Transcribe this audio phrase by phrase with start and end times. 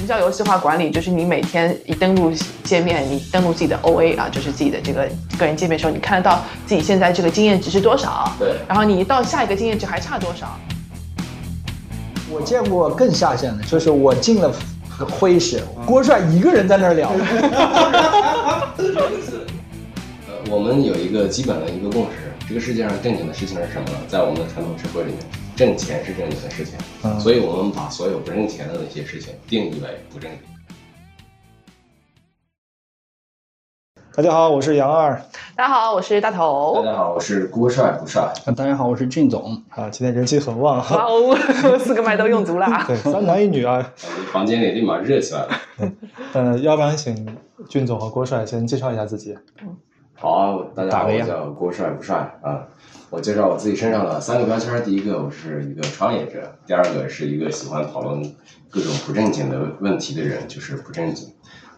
[0.00, 0.90] 什么叫游戏化管理？
[0.90, 2.32] 就是你每天一登录
[2.64, 5.06] 界面，你登录自己的 OA 啊，就是自己的这个
[5.38, 10.58] 个人界面的时候，你看得到自己现在这个经验值是多少，对然后你到下一个经验值还差多少。
[12.30, 14.50] 我见过更下线的，就是我进了
[15.10, 17.10] 会议室，郭帅一个人在那儿聊。
[18.78, 23.98] 呃，我们有一个基本的一个共识，这个世界上正经的事情是什么呢？
[24.08, 25.18] 在我们的传统社会里面，
[25.60, 30.40] 挣钱是正经的事情，嗯所以我们把所有不挣钱的那些事情定义为不正经。
[34.14, 35.20] 大家好，我是杨二
[35.54, 36.90] 大家好，我是大头大。
[36.90, 38.32] 家好，我是郭帅不帅。
[38.56, 39.62] 大家好，我是俊总。
[39.68, 41.04] 啊，今天人气很旺哇哈。
[41.04, 41.36] 哦，
[41.78, 42.84] 四个麦都用足了啊！
[42.88, 43.92] 对，三男一女啊。
[44.32, 45.48] 房间里立马热起来了。
[46.32, 47.36] 嗯，要不然请
[47.68, 49.36] 俊总和郭帅先介绍一下自己。
[50.14, 52.66] 好啊，大家好，我打个样叫郭帅不帅啊。
[53.10, 58.22] 我介绍我自己身上的三个标签，第一个我是一个创业者，第二个是一个喜欢讨论
[58.68, 61.28] 各种不正经的问题的人，就是不正经。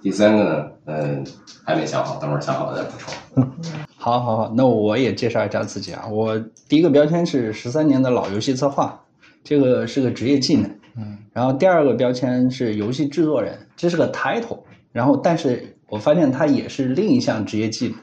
[0.03, 1.27] 第三个呢，嗯，
[1.65, 3.51] 还没想好，等会儿想好了再补充。
[3.97, 6.07] 好，好，好，那我也介绍一下自己啊。
[6.07, 9.01] 我第一个标签是十三年的老游戏策划，
[9.43, 10.71] 这个是个职业技能。
[10.99, 14.59] 嗯，然后第二个标签是游戏制作人，这是个 title。
[14.93, 17.97] 然后，但是我发现它也是另一项职业技能。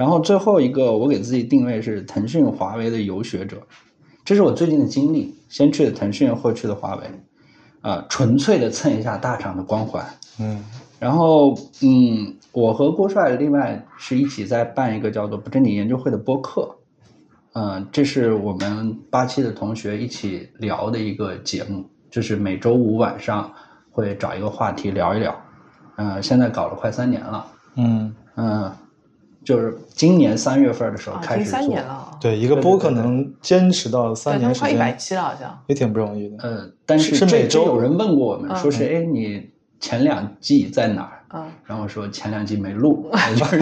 [0.00, 3.60] 然后最后一个，我给自己定位是腾讯、华为的游学者，
[4.24, 5.34] 这是我最近的经历。
[5.50, 7.04] 先去的腾讯，后去的华为，
[7.82, 10.02] 啊、纯粹的蹭一下大厂的光环。
[10.40, 10.64] 嗯
[10.98, 16.74] 然后，嗯，我和郭帅另外是一起在办一个叫做“不正经研究会”的播客，
[17.52, 23.52] 嗯、这是我们八七的同学一起聊的一个节目，就是每周五晚上
[23.90, 25.38] 会找一个话题聊一聊，
[25.96, 28.72] 嗯、现在搞了快三年了，嗯，嗯、
[29.44, 35.58] 就是今年三月份的时候啊，开始做，对，一个播客能坚持到对，三年时他们快一百间，期了，好像。
[35.66, 36.36] 也挺不容易的。
[36.42, 41.16] 呃，但是是这每周有人问过我们，嗯说是哎，你前两季在哪儿？
[41.32, 43.58] 嗯，然后说前两季没录， 就是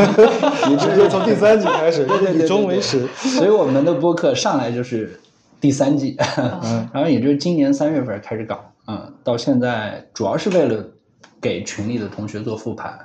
[0.69, 3.07] 你直接从第三季开始，以终为始。
[3.17, 5.21] 所以我们的播客上来就是
[5.61, 10.83] 第三季，嗯 然后也就是今年三月份开始搞，嗯，到现在主要是为了
[11.41, 12.99] 给群里的同学做复盘，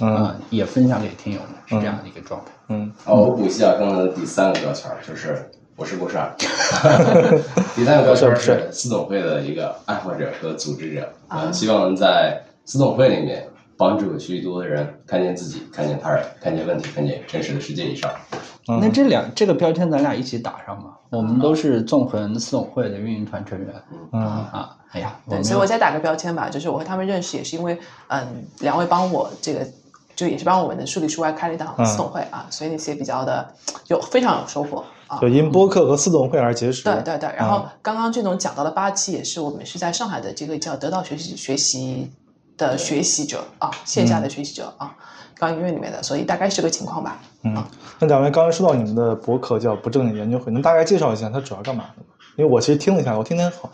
[0.00, 2.50] 嗯嗯，也分享给听友们，是这样的一个状态。
[2.68, 6.32] 嗯好，我补一下刚才的第三个标签儿，就是我是郭帅。
[7.74, 13.44] 第三个标签儿是私董会的一个爱好者和组织者，啊呃，希望能在私董会里面
[13.76, 18.10] 帮助许许多多的人看见自己，看见他人，看见问题，看见真实的世界以上。
[18.68, 23.68] 嗯，那这两这个标签咱俩一起打上吧，我们都是纵横私董会的运营团成员
[24.12, 24.76] 嗯啊。
[24.92, 27.78] 哎呀，对，所以我再打个标签吧，就是我和他们认识也是因为，
[28.08, 29.64] 嗯，两位帮我这个，
[30.16, 33.54] 就也是帮我们的数理数外开了一档嗯私董会啊，所以那些比较的
[33.86, 35.20] 有非常有收获啊。
[35.20, 36.82] 就因播客和私董会而结识。
[36.82, 42.10] 对对对，然后嗯刚刚俊总讲到的八期也是我们是在上海的这个叫得到学习学习
[42.56, 44.96] 的学习者啊，线下的学习者啊，
[45.40, 47.18] 刚音乐里面的，所以大概是个情况吧。
[47.44, 47.56] 嗯，
[47.98, 52.08] 那两位刚才说到你们的博客叫不正经研究会，能大概介绍一下它主要干嘛的吗？
[52.36, 53.70] 因为我其实听了一下，我听天好，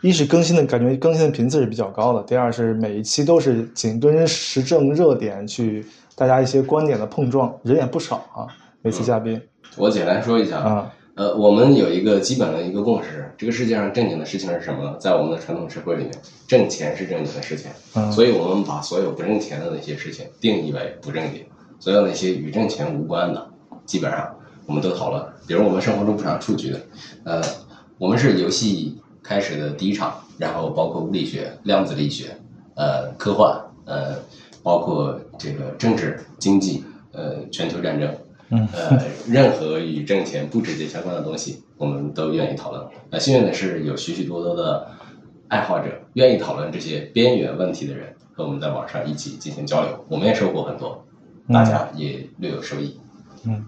[0.00, 5.86] 一是更新的感觉更新的频次是比较高的，第二是每一期都是紧跟时政热点去
[6.16, 8.48] 大家一些观点的碰撞，人也不少啊，
[8.80, 9.38] 每次嘉宾
[9.76, 14.96] 我简单说一下啊，呃，我们有一个基本的一个共识，这个世界上正经的事情是什么呢？
[14.98, 16.12] 在我们的传统社会里面，
[16.46, 21.44] 挣钱是正经的事情，嗯所以我们把所有不挣钱的那些事情定义为不正经，
[21.78, 23.46] 所有那些与挣钱无关的，
[23.84, 24.34] 基本上
[24.64, 25.22] 我们都讨论。
[25.46, 26.80] 比如我们生活中不少数据的，
[27.24, 27.42] 呃，
[27.98, 32.34] 我们是游戏开始的第一场，然后包括物理学、量子力学，
[32.74, 34.16] 呃，科幻，呃，
[34.62, 38.08] 包括这个政治、经济，呃，全球战争，
[38.54, 42.84] 嗯呃，任何与挣钱不直接相关的东西，我们都愿意讨论。
[43.10, 44.86] 那幸运的是，有许许多多的
[45.48, 51.02] 爱好者愿意讨论这些边缘问题的人，和我们在网上一起进行交流，我们也收获很多，
[51.48, 53.00] 大家也略有收益。
[53.46, 53.64] 嗯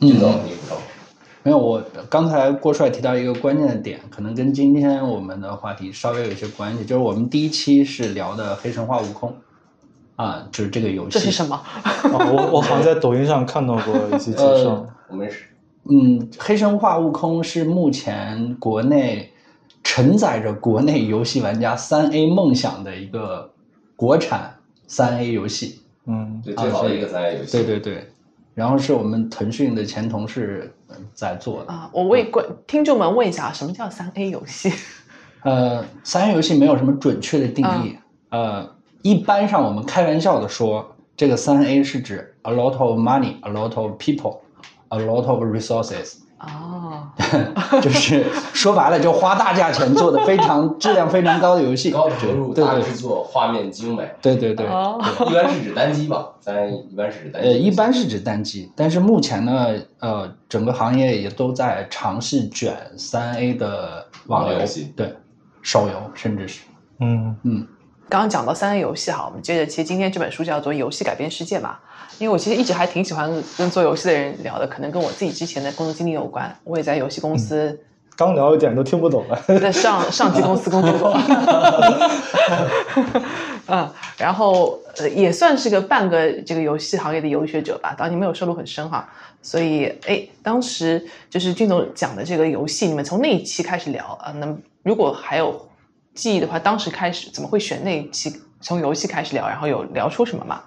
[0.00, 0.76] 俊总，你补充。
[1.44, 9.30] 没有，我刚才郭帅提到一个关键的点，可能跟今天我们的话题稍微有一些关系，就是我们第一期是聊的《黑神话：悟空》，
[10.16, 11.18] 啊，就是这个游戏。
[11.18, 11.60] 这是什么？
[12.04, 15.44] 哦我我好像在抖音上看到过一些介绍呃，我们是
[15.88, 19.32] 嗯，《黑神话：悟空》是目前国内
[19.84, 23.48] 承载着国内游戏玩家三 A 梦想的一个
[23.94, 24.52] 国产
[24.88, 25.80] 三 A 游戏。
[26.08, 27.52] 嗯最最好的一个三 A 游戏。
[27.52, 28.08] 对对对，
[28.54, 31.72] 然后是我们腾讯的前同事呃在做的。
[31.72, 34.72] 啊，我为观听众们问一下，什么叫三 A 游戏？
[35.42, 37.96] 呃，三 A 游戏没有什么准确的定义。
[38.30, 38.68] 呃，
[39.06, 40.84] 一般上我们开玩笑的说，
[41.16, 44.38] 这个三 A 是指 a lot of money, a lot of people,
[44.88, 47.06] a lot of resources 哦，
[47.80, 52.82] 就是说白了，就花大价钱做的非常质量非常高的游戏，高投入、大对。
[52.82, 54.10] 对制作、画面精美。
[54.20, 54.66] 对对对。
[54.66, 55.00] 哦，
[55.30, 56.26] 一般是指单机吧？
[56.40, 57.48] 咱一般是指单机。
[57.48, 59.68] 呃，一般是指单机，但是目前呢，
[60.00, 65.14] 呃，整个行业也都在尝试卷三 A 的网游网络游戏，对，
[65.62, 66.60] 手游，甚至是，
[66.98, 67.34] 嗯。
[67.44, 67.66] 嗯，
[68.08, 71.76] 刚刚讲到三 A 游戏哈，我们接着，其实今天这本书叫做《游戏改变世界》嘛，
[72.18, 76.56] 因为我其实一直还挺喜欢跟做游戏的人聊的，可能跟我自己之前的工作经历有关。
[76.62, 77.78] 我也在游戏公司
[78.14, 79.42] 刚聊一点都听不懂了。
[79.58, 81.18] 在上 上级公司工作过，
[83.66, 89.08] 嗯，然后呃也算是个半个这个游戏行业的游学者吧，当然你没有涉入很深哈，
[89.42, 95.68] 所以哎，当时就是俊总讲的这个游戏，你们从那一期开始聊啊，那么如果还有
[96.16, 100.62] 记忆的话，当时开始怎么会选那一期从游戏开始聊，然后有聊出什么吗？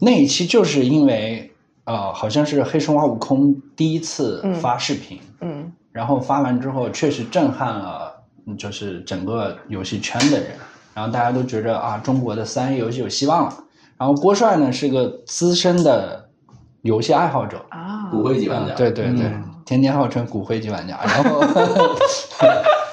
[0.00, 1.52] 那一期就是因为
[1.84, 4.54] 呃，好像是黑神话悟空第一次嗯。
[4.54, 5.70] 发视频，嗯。
[5.92, 8.12] 然后发完之后确实震撼了，
[8.46, 10.48] 嗯就是整个游戏圈的人，
[10.94, 13.54] 然后大家都觉着啊，中国的三 A 游戏有希望了。
[13.98, 16.28] 然后郭帅呢是个资深的
[16.80, 18.74] 游戏爱好者，啊，骨灰级玩家。
[18.74, 19.48] 对对对，嗯。
[19.64, 21.40] 天天号称骨灰级玩家，然后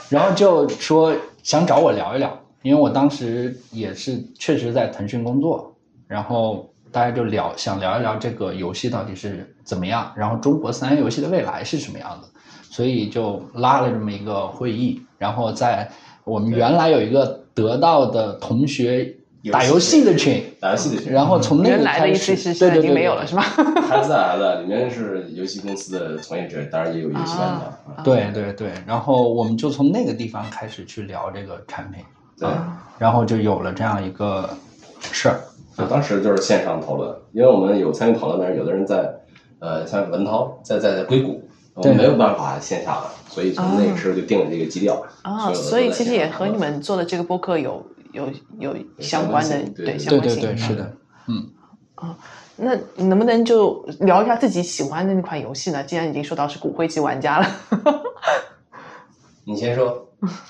[0.09, 5.73] 然后就说想找我聊一聊，因为我当时也是确实在腾讯工作，
[6.07, 12.27] 然后大家就聊想聊一聊这个游戏到底是怎么样，然后中国三 A 游戏的未来是什么样的，
[12.69, 15.89] 所以就拉了这么一个会议，然后在
[16.23, 19.15] 我们原来有一个得到的同学
[19.51, 23.41] 打游戏的群，打游戏的群，然后从那个来的意开始思是现在已经对对对对没有了是吗？
[23.87, 27.45] 还在还在，里面是游戏公司的从业者，当然也有游戏玩家。
[27.45, 32.03] 啊对对对，然后我们就从那个地方开始去聊这个产品，
[32.37, 32.49] 对，
[32.97, 34.49] 然后就有了这样一个
[35.11, 35.39] 事儿。
[35.77, 39.09] 就当时就是线上讨论，因为我们有参与讨论，但是有的人在
[39.59, 41.41] 呃，像文涛在在在硅谷，
[41.75, 45.01] 我们没有办法线下了，所以从那个时候就定了这个基调。
[45.21, 47.81] 啊，所以其实也和你们做的这个播客有
[48.13, 48.29] 有
[48.59, 50.67] 有相关的相关性对对对相关性。
[50.67, 50.93] 是的，
[51.27, 51.49] 嗯
[51.95, 52.17] 啊，
[52.55, 55.83] 那你能不能就聊一下自己喜欢的那款游戏呢？
[55.83, 57.47] 既然已经说到是骨灰级玩家了，
[59.45, 60.07] 你先说，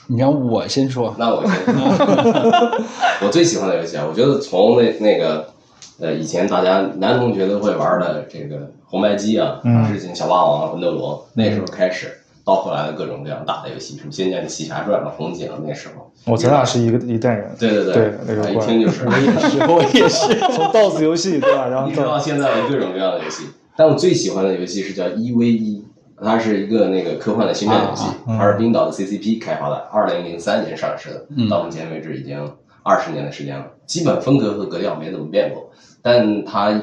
[0.08, 2.82] 你让我先说，那我先说。
[3.26, 5.52] 我最喜欢的游戏啊，我觉得从那那个
[6.00, 12.19] 呃以前大家男同学都会玩的这个红白机啊，嗯之前小霸王啊、魂斗罗那时候开始，
[12.50, 16.12] 到后来的各种各样大的游戏，什么《仙剑奇侠传》啊、红警啊，那时候。
[16.26, 19.06] 我咱俩是一个一代人，对对对那个啊一听就是。
[19.06, 20.36] 我也是， 我也是。
[20.52, 21.68] 从 DOS 游戏对吧？
[21.70, 23.46] 然后一直到到现在的各种各样的游戏，
[23.78, 25.86] 但我最喜欢的游戏是叫一 v 一，
[26.22, 32.52] 它是一个那个科幻的芯片游戏，啊它是冰岛的 CCP 开发的，二零零三年上市的，嗯到目前为止已经
[32.84, 35.70] 二十年的时间了，基本风格和格调没怎么变过，
[36.02, 36.82] 但它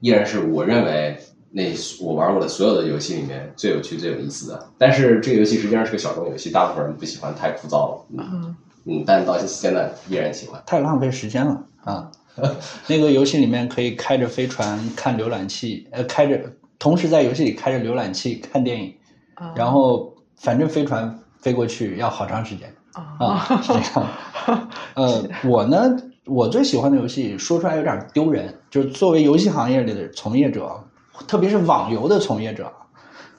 [0.00, 1.16] 依然是我认为
[1.56, 1.62] 那
[2.00, 4.66] 我玩过的所有的游戏里面最有趣、最有意思的。
[4.76, 8.06] 但是这个游戏实际上是个小众游戏，大部分人不喜欢，太枯燥了。
[8.18, 8.56] 嗯
[8.86, 10.60] 嗯，但到现在依然喜欢。
[10.66, 12.10] 太浪费时间了啊！
[12.88, 16.38] 那个游戏里面可以开着飞船看浏览器，呃，开着
[16.78, 18.92] 同时在游戏里开着浏览器看电影，
[19.54, 24.10] 然后反正飞船飞过去要好长时间啊，是这样。
[24.94, 25.96] 呃，我呢，
[26.26, 30.83] 我最喜欢的游戏说出来有点丢人，就是作为游戏行业里的从业者，
[31.26, 32.72] 特别是网游的从业者，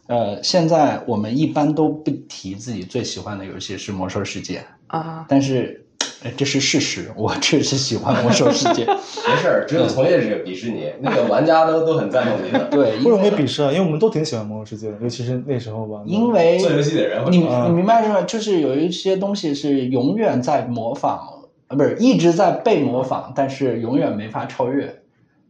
[0.07, 4.59] 呃，现在我们一般都不提自己最喜欢的游戏是《魔兽世界》。
[4.87, 5.85] 啊，但是
[6.23, 8.85] 呃这是事实，我确实喜欢魔兽世界。
[9.27, 12.65] 没事儿，只有从业者鄙视你，那个玩家都都很赞同你的。
[12.69, 16.01] 对，不容易鄙视啊，因为我们都挺喜欢魔兽世界的，尤其是那时候吧。
[16.05, 18.21] 因为 做游戏的人你嗯你明白是吧？
[18.21, 21.27] 就是有一些东西是永远在模仿，
[21.67, 25.01] 呃，不是一直在被模仿，但是永远没法超越。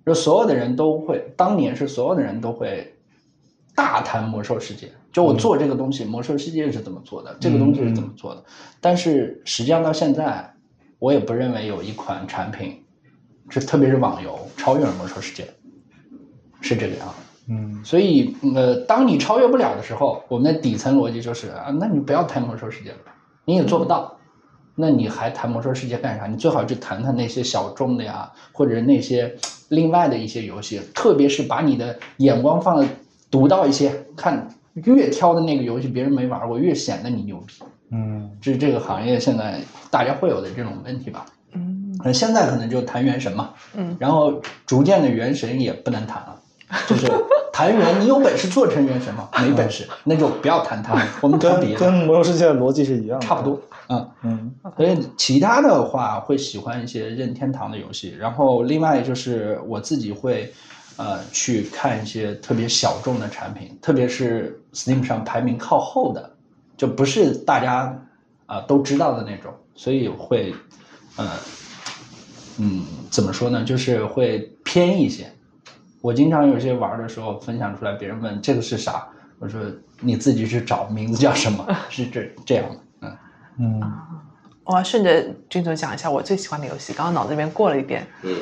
[0.05, 2.95] 就所有的人都会，当年是所有的人都会
[3.73, 4.89] 大谈魔兽世界。
[5.11, 8.43] 就我做这个东西，魔兽世界是怎么做的，这个东西是怎么做的。
[8.81, 10.53] 但是实际上到现在，
[10.99, 12.83] 我也不认为有一款产品，
[13.49, 15.47] 是特别是网游超越了魔兽世界，
[16.59, 17.15] 是这个样子。
[17.47, 22.97] 嗯，所以，呃，当你超越不了的时候，我们的底层逻辑就是啊，那你不要谈魔兽世界了，
[23.45, 24.14] 你也做不到，
[24.75, 26.27] 那你还谈魔兽世界干啥？
[26.27, 29.33] 你最好去谈谈那些小众的呀，或者那些
[29.69, 32.85] 另外的一些游戏，特别是把你的眼光放的
[33.31, 37.53] 独到一些，看越挑的那个游戏别人没玩过，越显得你牛逼。
[37.91, 41.25] 嗯，这是这个行业现在大家会有的这种问题吧？
[41.53, 46.35] 嗯呃，现在可能就谈原神嘛，嗯，然后逐渐的原神也不能谈了，
[46.87, 47.09] 就是
[47.53, 49.29] 谈原，你有本事做成原神吗？
[49.41, 53.57] 没本事，那就不要谈它，我们谈跟别的，跟魔兽世界的逻辑是一样的，差不多。
[53.89, 54.55] 嗯，嗯。
[54.75, 60.51] 所以其他的话会喜欢一些任天堂的游戏，然后另外就是我自己会，
[60.97, 66.35] 呃去看一些特别小众的产品，特别是 Steam 上排名靠后的，
[66.77, 67.97] 就不是大家
[68.47, 70.53] 啊、都知道的那种，所以会
[71.15, 71.31] 呃
[72.59, 75.25] 嗯怎么说呢，就是会偏一些。
[76.01, 79.07] 我经常有些玩的时候分享出来，别人问这个是啥，
[79.39, 79.59] 我说
[79.99, 82.77] 你自己去找，名字叫什么， 是这这样的，
[83.59, 83.79] 嗯。
[83.81, 83.93] 嗯，
[84.63, 88.35] 我要顺着君总讲一下我最喜欢的游戏，刚刚脑子里面过了一遍，嗯，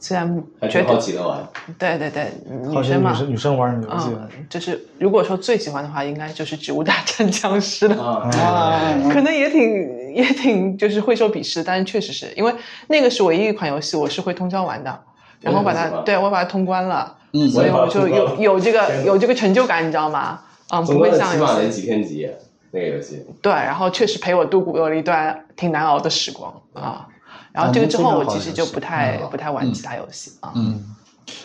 [0.00, 1.48] 虽然觉得好玩。
[1.78, 2.32] 对对对，
[2.68, 8.02] 女生嘛女，生女生玩的游戏，嗯，就是如果说最喜欢的话，应该就是《植物大战僵尸》了。
[8.02, 12.52] 啊啊可能也挺也挺就是会受鄙视，但是确实是因为
[12.88, 15.00] 那个是唯一一款游戏我是会通宵玩的，
[15.40, 20.40] 然后把它对我把它通关了，嗯所以我就有有这个有这个成就感，你知道吗？
[20.70, 22.36] 嗯，不会总共起码得几天几夜
[22.70, 23.24] 那个游戏。
[23.42, 27.06] 对，然后确实陪我度过了一段挺难熬的时光啊。
[27.52, 30.52] 然后这个之后，我其实就不太嗯不太玩其他游戏啊。
[30.54, 30.94] 嗯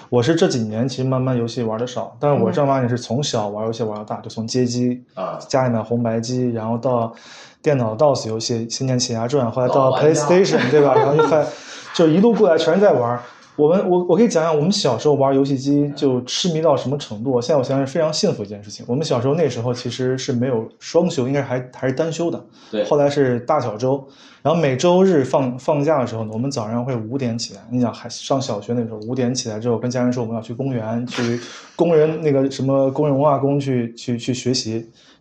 [0.09, 7.13] 我是这几年其实慢慢游戏玩的少，但是我正儿八经是从小玩游戏玩到大，就从街机啊家里面红白机，然后到
[7.61, 10.93] 电脑 DOS 游戏《仙剑奇侠传》，后来到 PlayStation 对吧？
[10.95, 11.45] 然后就还
[11.93, 13.19] 就一路过来全是在玩。
[13.55, 17.39] 我们我我可以讲讲我们小时候玩游戏机就痴迷到什么程度。
[17.39, 18.83] 现在我想想是非常幸福一件事情。
[18.89, 22.43] 我们小时候那时候其实是没有双休，应该还还是单休的。
[22.71, 24.03] 对后来是大小周，
[24.41, 27.61] 然后每周日放放假的时候呢，我们早上会五点起来。
[27.69, 31.39] 你想还上小学那时候，五点起来之后，跟家人说我们要去公园，去
[31.77, 34.73] 工人那个什么工人文化宫去去去学习，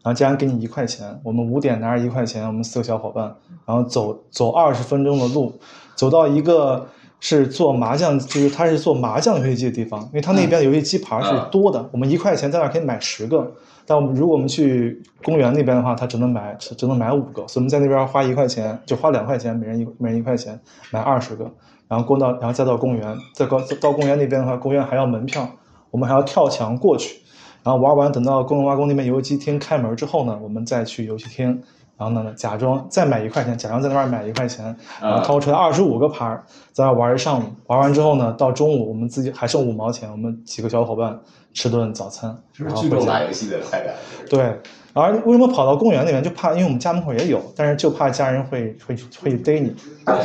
[0.02, 3.36] 然后家人给你一块钱，我们五点拿着一块钱，我们四个小伙伴，
[3.66, 5.52] 然后走走二十分钟的路，
[5.94, 6.86] 走到一个。
[7.24, 13.48] 是做麻将，就是他是做麻将游戏机的地方，因为他那边的游戏机牌是多的，我们一块钱在那儿可以买十个，
[13.86, 20.58] 但我们如果我们去公园那边的话，他只能买只只能买五个，所以我们在那边花一块钱，就花两块钱，每人一每人一块钱
[20.90, 21.48] 买二十个，
[21.86, 25.48] 然后过到然后再到公园，再到到公园那边的话，公园还要门票，
[25.92, 27.20] 我们还要跳墙过去，
[27.62, 31.62] 然后玩完等到工人挖工那边游戏厅开门之后呢，我们再去游戏厅。
[32.02, 36.42] 然后呢，假装再买一块钱，假装在那边买一块钱，然后掏出来二十五个牌儿，
[36.72, 37.44] 在那玩一上午。
[37.68, 41.16] 玩完之后呢，到中午我们自己还剩五毛钱，我们几个小伙伴
[41.54, 43.94] 吃顿早餐，就是聚众然后回家打游戏的快感。
[44.28, 44.58] 对，
[44.94, 46.20] 而为什么跑到公园那边？
[46.20, 49.72] 就怕，因为我们家门口也有，但是就怕家人会会会逮你，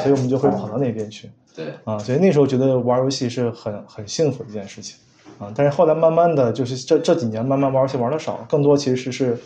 [0.01, 1.99] 所以我们就会跑到那边去对，啊。
[1.99, 4.97] 所以那时候觉得玩游戏是很很幸福的一件事情
[5.37, 5.51] 啊。
[5.55, 9.37] 但是后来慢慢的就是这这几年慢慢玩游戏玩的少，更多其实是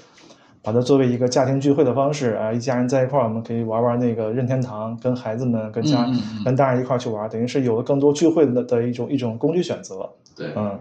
[0.63, 10.79] 把它作为一个家庭聚会的方式啊，一家人在一块儿，我们可以玩玩那个任天堂，跟孩子们、跟家、嗯嗯嗯跟大人一块儿去玩，等于是有了更多聚会的的一种一种工具选择，对，嗯。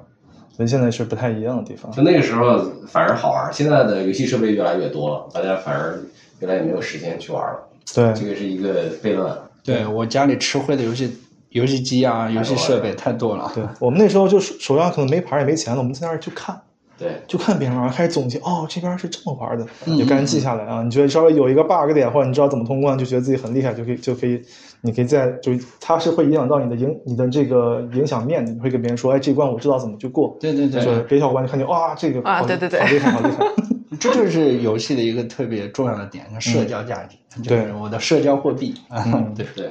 [0.53, 1.91] 所以现在是不太一样的地方。
[1.93, 5.99] 就那个时候反而好玩，现在的游戏设备越来越多了，大家反而
[6.41, 7.59] 越来越没有时间去玩了。
[7.95, 9.35] 对，这个是一个悖论。
[9.65, 11.17] 对我家里吃灰的游戏
[11.51, 13.51] 游戏机啊，游戏设备太多了。
[13.55, 16.61] 对我们那时候就手手上可能没牌也没钱了，我们在那儿去看，
[17.01, 20.83] 对，就看别人玩，开始总结，哦，这边是这么玩的，嗯就赶紧记下来啊。
[20.83, 24.39] 你觉得稍微有一个 bug 点，或者你知道怎么通关，就觉得自己很厉害，就可以就可以，
[24.83, 30.37] 你可以在就它是会影响到你的影你的这个影响面的，你会跟别人说，哎，这关我知道怎么去过。
[30.39, 33.47] 对对对，就是别小伙伴就看见哇，这个好啊对对对好厉害，好厉害。
[33.99, 39.33] 这就是游戏的一个特别重要的点，叫社交价值，就是对我的社交货币啊嗯。
[39.35, 39.71] 对，对，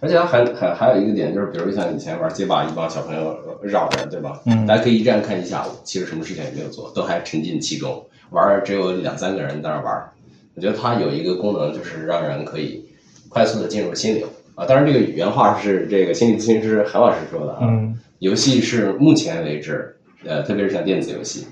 [0.00, 4.40] 而且它还还还有一个点就是，比如像以前玩街霸，一帮小朋友绕着，对吧？
[4.44, 10.10] 嗯大家可以一站看一下午，其实什么事情也没有做，都还沉浸其中，玩只有两三个人在那玩。
[10.54, 12.84] 我觉得它有一个功能，就是让人可以
[13.28, 14.64] 快速的进入心流啊。
[14.66, 17.60] 当然，这个原话是这个心理咨询师韩老师说的啊。
[17.62, 21.46] 嗯游戏是目前为止，呃，特别是像电子游戏，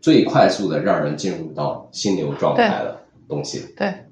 [0.00, 2.98] 最快速的让人进入到心流状态的
[3.28, 3.64] 东西。
[3.76, 4.04] 对嗯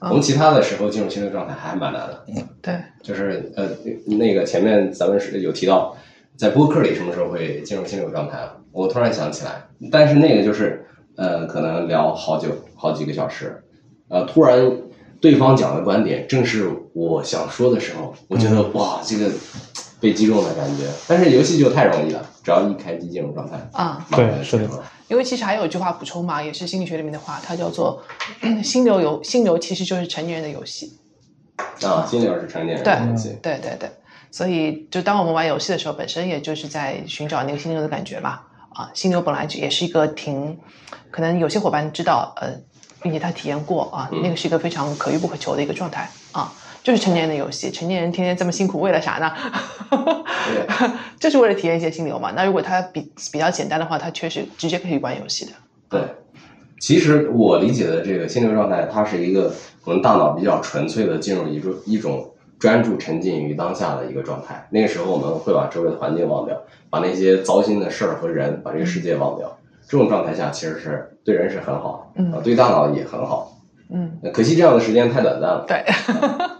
[0.00, 2.24] 从其他的时候进入心流状态还蛮难的。
[2.28, 3.68] 嗯对，就是呃，
[4.04, 5.96] 那个前面咱们是有提到，
[6.36, 8.54] 在播客里什么时候会进入心流状态啊？
[8.72, 13.62] 我突然想起来，但是那个就是呃，可能聊好久好几个小时，
[14.08, 14.70] 呃，突然
[15.20, 19.30] 对方讲的观点正是我想说的时候，我觉得、哇，这个
[20.00, 20.84] 被击中的感觉。
[21.08, 24.64] 但是游戏就太容易了，只要一开机进入状态，啊、对是的。
[24.64, 28.02] 了因为其实还有一句话补充嘛，也是心理学里面的话，它叫做
[28.62, 30.98] 心流游，心流其实就是成年人的游戏。
[31.82, 33.38] 啊，心流是成年人对的游戏。
[33.42, 33.90] 对对对，
[34.30, 38.40] 所以就当我们玩游戏的时候，本身也就是在寻找那个心流的感觉嘛。
[38.74, 40.56] 啊，心流本来就也是一个挺，
[41.10, 42.54] 可能有些伙伴知道，呃，
[43.02, 46.52] 并且他体验过啊，嗯那个是一个非常可遇不可求的一个状态啊，
[46.88, 49.30] 就是成年人的游戏，成年人天天这么辛苦，为了啥呢？
[51.20, 52.32] 就是为了体验一些心流嘛。
[52.34, 55.52] 那如果他比比较简单的话，他确实直接可以玩游戏的。
[55.90, 56.00] 对，
[56.80, 59.52] 其实我理解的这个心流状态，它是一个
[59.84, 62.26] 我们大脑比较纯粹的进入一种一种
[62.58, 64.66] 专注沉浸于当下的一个状态。
[64.70, 66.56] 那个时候我们会把周围的环境忘掉，
[66.88, 69.54] 把那些糟心的事儿和人，把这个世界忘掉。
[69.86, 73.52] 这种状态下其实是对人是很好，嗯啊，对大脑也很好。
[73.90, 75.66] 嗯，可惜这样的时间太短暂了。
[75.68, 75.84] 对。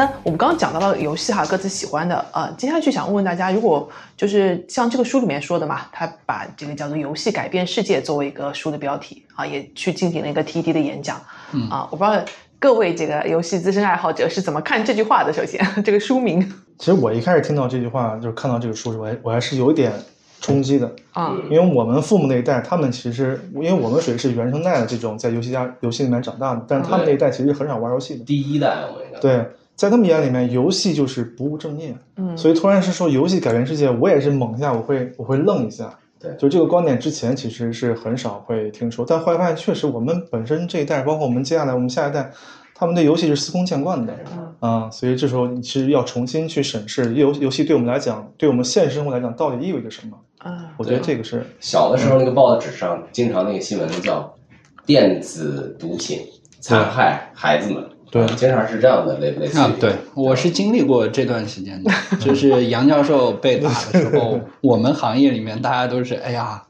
[0.00, 11.20] 那我们刚刚讲到了游戏哈，各自喜欢的，呃，接下去想问问大家，如果就是像这个书里面说的嘛，他把这个叫做“游戏改变世界”作为一个书的标题啊，也去进行了一个 TED 的演讲，
[11.52, 11.68] 嗯。
[11.68, 12.18] 啊，我不知道
[12.58, 15.30] 各位这个游戏资深爱好者是怎么看这句话的。
[15.30, 16.40] 首先，这个书名。
[16.78, 19.92] 其实我一开始听到这句话，就是看到这个书时，我还我还是有一点
[20.40, 21.44] 冲击的，啊，嗯。
[21.50, 28.24] 因为我们父母那一代，他们其实因为我们属于是原生代的这种在游戏家游戏里面长大的，但是他们那一代其实很少玩游戏的。
[28.24, 29.20] 第一代我们应该。
[29.20, 29.46] 对，
[29.80, 31.96] 在他们眼里面，游戏就是不务正业。
[32.16, 35.90] 嗯，所以突然是说游戏改变世界，我也是猛一下，我会我会愣一下。
[36.20, 42.30] 对就这个观点之前其实是很少会听说，但后来发现确实我们本身这一代，包括我们接下来我们下一代，
[42.74, 44.14] 他们对游戏是司空见惯的。
[44.36, 50.18] 嗯啊、所以这时候你其实要重新去审视游游戏对我们来讲，对我们现实生活来讲到底意味着什么。
[50.40, 54.30] 啊，我觉得这个是小的时候那个报纸上经常那个新闻叫
[54.84, 56.18] “电子毒品
[56.60, 58.26] 残害孩子们”，对。
[58.36, 59.60] 经常是这样的类类似于。
[59.60, 61.90] 啊，对，我是经历过这段时间的，
[62.20, 66.62] 就是杨教授被打的时候，我们行业里面大家都是，哎呀，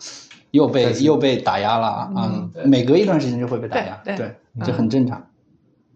[0.50, 2.64] 又被又被打压了，嗯，对。
[2.64, 4.26] 每隔一段时间就会被打压，对对。
[4.58, 5.24] 对，这很正常。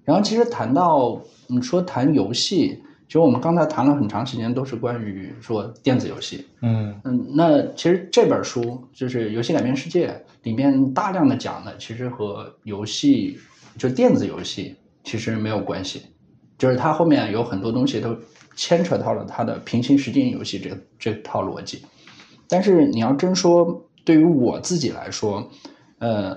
[0.04, 6.94] 然后其实谈到你说谈游戏，其实我们刚才谈了很长时间，都是关于说电子游戏，嗯。
[7.04, 10.08] 嗯，那其实这本书就是《游戏改变世界》
[10.42, 13.36] 里面大量的讲的，其实和游戏
[13.76, 16.02] 就电子游戏其实没有关系，
[16.58, 18.16] 就是它后面有很多东西都
[18.56, 21.82] 牵扯到了它的平行时间游戏这这套逻辑。
[22.48, 25.48] 但是你要真说对于我自己来说，
[25.98, 26.36] 呃，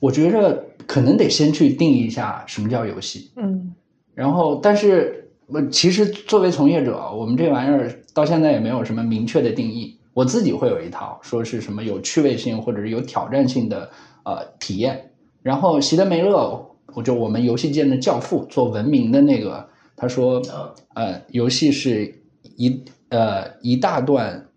[0.00, 3.30] 我觉着可能得先去定义一下什么叫游戏。
[3.36, 3.74] 嗯
[4.12, 9.98] 然后，但是我其实作为从业者，我们这玩意儿到现在也没有什么明确的定义。
[10.12, 13.88] 我自己会有一套，说是什么有趣味性或者是有挑战性的
[14.24, 15.10] 呃体验。
[15.42, 22.14] 然后席德梅勒，我就我们游戏界的教父，做文明的那个，他说，啊，呃，游戏是
[22.56, 24.48] 一呃一大段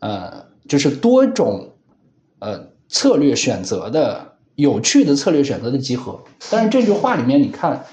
[0.00, 1.68] 呃就是多种
[2.38, 6.20] 呃策略选择的有趣的策略选择的集合。
[6.50, 7.84] 但是这句话里面，你看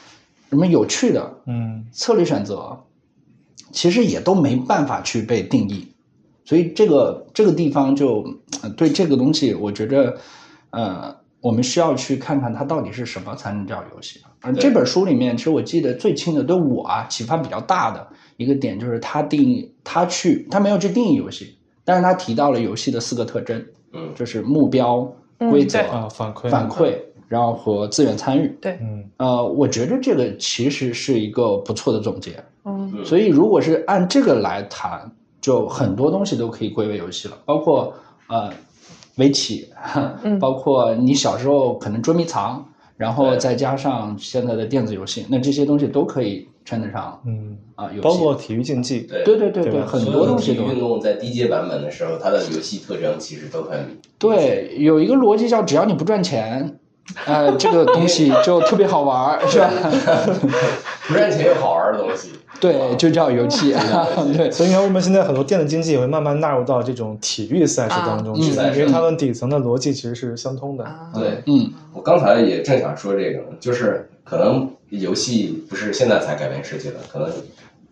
[0.50, 2.78] 什么有趣的嗯策略选择，
[3.72, 5.88] 其实也都没办法去被定义。
[6.46, 8.26] 所以这个这个地方就
[8.64, 10.18] 呃对这个东西，我觉着
[10.72, 14.22] 呃我们需要去看看它到底是什么才能叫游戏。
[14.42, 18.06] 而这本书里面，其实我记得最清的对我啊启发比较大的
[18.38, 24.10] 一个点，就是他定义他去他没有去定义游戏，但是他提到了游戏的四个特征，嗯。
[24.16, 25.00] 就是目标、
[25.40, 26.50] 嗯规则、反馈。
[26.50, 26.96] 反馈，
[27.28, 28.48] 然后和资源参与。
[28.62, 29.04] 对，嗯。
[29.18, 32.42] 呃，我觉得这个其实是一个不错的总结。
[32.66, 32.92] 嗯。
[32.96, 33.06] 嗯。
[33.06, 35.10] 所以如果是按这个来谈，
[35.42, 37.94] 就很多东西都可以归为游戏了，包括
[38.28, 38.52] 呃
[39.20, 39.68] 围棋，
[40.24, 40.40] 嗯。
[40.40, 42.66] 包括你小时候可能捉迷藏，
[42.98, 48.02] 然后再加上现在的电子游戏，那这些东西都可以称得上嗯，啊、游戏。
[48.02, 50.64] 包括体育竞技，对对对对很多东西都。
[50.64, 56.80] 运动在低阶版本的时候，它的游戏特征其实都很对，有一个逻辑叫只要你不赚钱。
[57.26, 59.70] 呃，这个东西就特别好玩儿，是吧？
[61.08, 62.32] 不赚钱又好玩的东西。
[62.60, 63.74] 对，就叫游戏。
[64.36, 68.52] 对，所以你看，为什么现在很多电子竞技也会慢慢纳入到这种体育赛事当中去？
[68.52, 70.84] 因为他们底层的逻辑其实是相通的。
[70.84, 77.32] 啊对，嗯我刚才也正想说这个，就是可能游戏不是现在才改变世界的，可能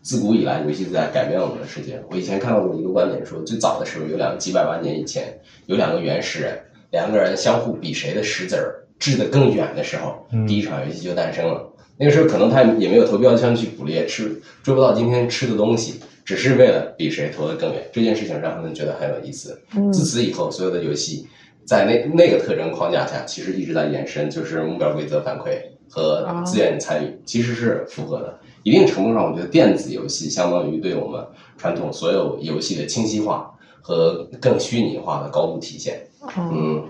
[0.01, 2.01] 自古以来游戏在改变我们的世界。
[2.11, 6.59] 我以前看到过一个观点说，最早的时候有两几百万年以前，有两个原始人，
[6.91, 11.67] 两个人相互比谁的石子儿掷得更远的时候，嗯第一场游戏就诞生了。
[11.97, 17.81] 那个时候可能他也没有投标枪去捕猎，吃追不到今天吃的东西，只是为了比谁投得更远。
[17.91, 19.59] 这件事情让他们觉得很有意思。
[19.75, 21.25] 嗯自此以后，所有的游戏
[21.65, 25.57] 在那那个特征框架下，其实一直在延伸，就是目标规则反馈
[25.89, 28.39] 和自愿参与，其实是符合的。
[28.63, 31.25] 一定程度上，我觉得电子游戏相当于对我们
[31.57, 33.49] 传统所有游戏的清晰化
[33.81, 35.99] 和更虚拟化的高度体现。
[36.37, 36.83] 嗯，嗯，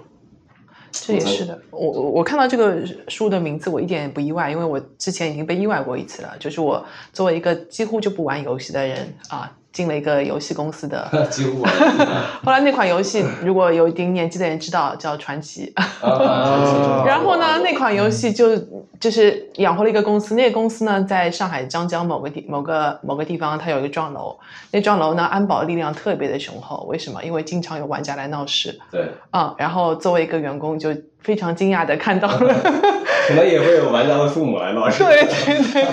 [1.08, 1.58] 这也是的。
[1.72, 6.36] 我我看到这个书的名字，我一点也不意外，因为我之前已经被意外过一次了。
[6.38, 11.08] 就是我作为一个几乎就不玩游戏的人啊，进了一个游戏公司的。
[11.30, 11.72] 几乎完
[12.44, 15.72] 后来那款游戏， 如果有一定年纪的人知道，叫《传奇》。
[16.04, 18.58] 啊然后呢，那款游戏就
[19.00, 24.36] 就是养活了一个公司，那个公司呢在上海张江某个地某个某个地方，它有一个幢楼，
[24.72, 27.24] 那幢楼呢安保力量特别的雄厚，为什么？
[27.24, 30.90] 因为经常有玩家来闹事对，啊、然后作为一个员工就
[31.22, 32.54] 非常惊讶的看到了，
[33.28, 35.04] 可能也会有玩家的父母来闹事。
[35.04, 35.92] 对对对，啊，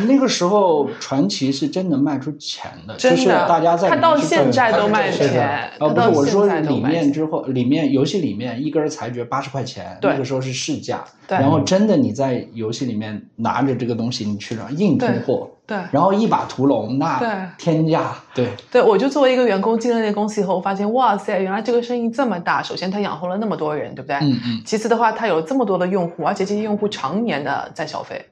[0.00, 11.04] 那个时候传奇是真能卖出钱的，就是，大家在它到现在都卖钱，啊，不是，我说里面之后，里面游戏里面一根裁决八十块钱，那个时候是市价。
[11.26, 22.62] 对然后真的你在游戏里面拿着这个东西，你去了硬通货，对然后一把屠龙，对那天价，对，对，我就作为一个员工进了那公司以后，我发现哇塞，原来这个生意这么大。
[22.62, 24.16] 首先，它养活了那么多人，对不对？
[24.16, 24.62] 嗯嗯。
[24.66, 28.22] 其次的话，它有这么多的用户，而且这些用户常年的在消费，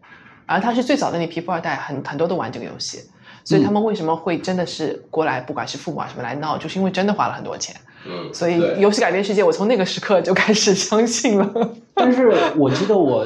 [0.46, 3.00] 而他是最早的那批富二代，很很多都玩这个游戏，
[3.44, 7.74] 所以他们为什么会真的是过来，不管是父母啊什么来闹，就是因为真的花了很多钱。
[8.04, 11.70] 嗯，所以游戏改变世界，我从那个时刻就开始相信了。
[11.94, 13.24] 但是我记得我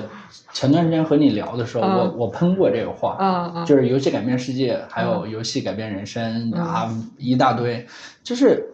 [0.53, 1.97] 前段时间和你聊的时候，嗯。
[1.97, 7.87] 我我喷过这个话，嗯嗯，就是游戏改变世界，还有游戏改变人生、啊，一大堆，
[8.23, 8.71] 就是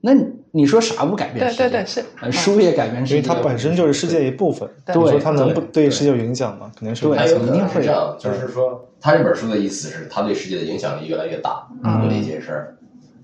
[0.00, 0.12] 那
[0.52, 1.64] 你说啥不改变世界？
[1.64, 4.68] 对对对是，呃，书也改变世界，因为它本身就是世界一部分。
[4.86, 6.70] 对你说它能不对对世界有影响吗？
[6.76, 12.74] 肯定是对还有可肯定会这样，就是说，他这本书的意思是，他对世界的影响力越来越大，嗯我理解是。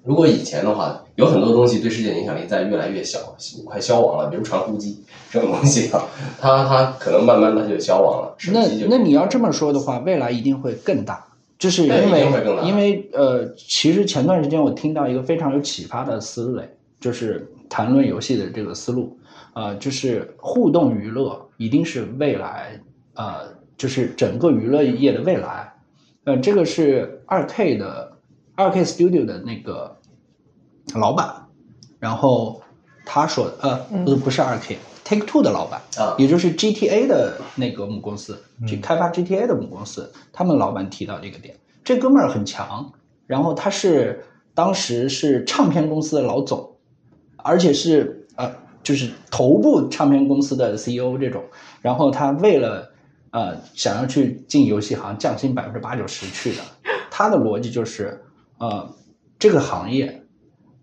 [0.04, 3.34] 如果以前的话，有很多东西对世界影响力在越来越小，
[3.64, 6.04] 快消亡了，比如传呼机这种东西啊，
[6.38, 8.36] 它它可能慢慢它就消亡了。
[8.52, 11.24] 那那你要这么说的话，未来一定会更大，
[11.58, 16.68] 就是因为一定会更大因为呃，其实前段时间我听到一个非常有启发的思维，
[17.04, 19.14] 就是谈论游戏的这个思路，
[19.52, 22.80] 呃，就是互动娱乐一定是未来，
[23.12, 25.70] 呃，就是整个娱乐业的未来，
[26.24, 28.16] 呃，这个是二 K 的
[28.54, 29.94] 二 K Studio 的那个
[30.94, 31.46] 老板，
[31.98, 32.62] 然后
[33.04, 34.78] 他说的，呃，不是不是二 K。
[35.04, 42.90] Take Two 的老板，啊也就是 GTA 的那个母公司，去开发 GTA 的母公司，他们老板提到这个点，这哥们儿很强，
[43.26, 46.73] 然后他是当时是唱片公司的老总，
[47.44, 48.50] 而且是呃
[48.82, 51.44] 就是头部唱片公司的 CEO 这种，
[51.80, 52.90] 然后他为了
[53.30, 56.62] 呃想要去进游戏行，降薪百分之八九十去的，
[57.10, 58.20] 他的逻辑就是
[58.58, 58.92] 呃
[59.38, 60.20] 这个行业。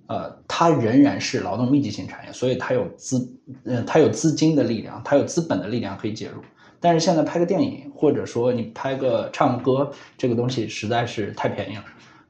[0.07, 3.25] 呃，它仍然是劳动密集型产业，所以它有资，
[3.63, 6.41] 呃，它有资金的力量，它有资本的力量可以介入。
[6.81, 11.83] 但是现在拍个电影，或者说你拍个唱歌，这个东西实在是太便宜了。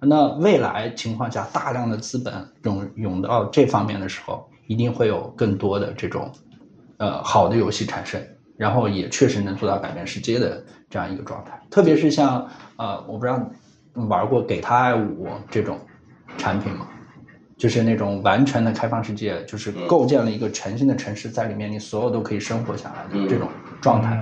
[0.03, 2.33] 那未来情况下，大量的资本
[2.63, 6.31] 涌涌到这方面的时候，一定会有更多的这种，
[6.97, 8.19] 呃，好的游戏产生，
[8.57, 11.61] 然后也确实能做到改变世界的这样一个状态。
[11.69, 13.39] 特别是像呃，我不知道
[13.93, 15.79] 你玩过《给他爱五》这种
[16.37, 16.87] 产品吗？
[17.55, 23.47] 就是那种完全的开放世界，就是构建了一个全新的城市，在里面你所有都可以生活下来的这种
[23.79, 24.19] 状态。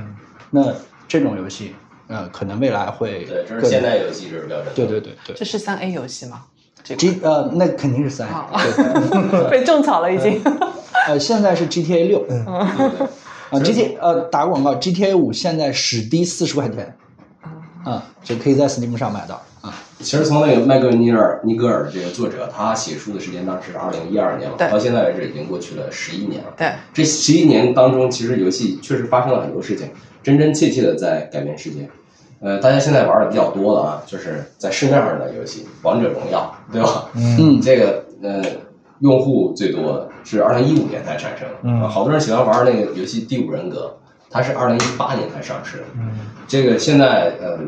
[0.52, 0.74] 那
[1.08, 1.74] 这种游戏，
[2.10, 4.74] 呃，可能未来会对，这是更现代游戏这是标准。
[4.76, 6.42] 对对对对这是三 A 游戏吗？
[6.84, 8.72] 这个 G 呃，那肯定是三好 A，
[9.30, 10.42] 对， 被种草了已经。
[11.08, 12.68] 呃，现在是 GTA 六，啊
[13.52, 16.96] ，GTA 呃打个广告，GTA 五现在史低四十块钱，
[17.84, 19.74] 啊，就可以在 Steam 上买到啊。
[20.00, 26.54] 其实从那个麦克尼尔尼格尔这个作者，他写书的时间当时是二零一二年嘛，对到现在为止已经过去了十一年了。
[26.58, 29.90] 对，这十一年当中，其实游戏确实发生了很多事情，
[30.24, 31.88] 真真切切的在改变世界。
[32.42, 37.10] 呃，大家现在玩的比较多的啊，就是在市面上的游戏，王者荣耀，对吧？
[37.16, 38.42] 嗯这个呃，
[39.00, 43.94] 用户最多的是二零一五年才产生，嗯啊好多人喜欢玩那个游戏《第五人格》，
[44.30, 45.84] 它是二零一八年才上市的。
[45.98, 46.12] 嗯
[46.48, 47.60] 这个现在呃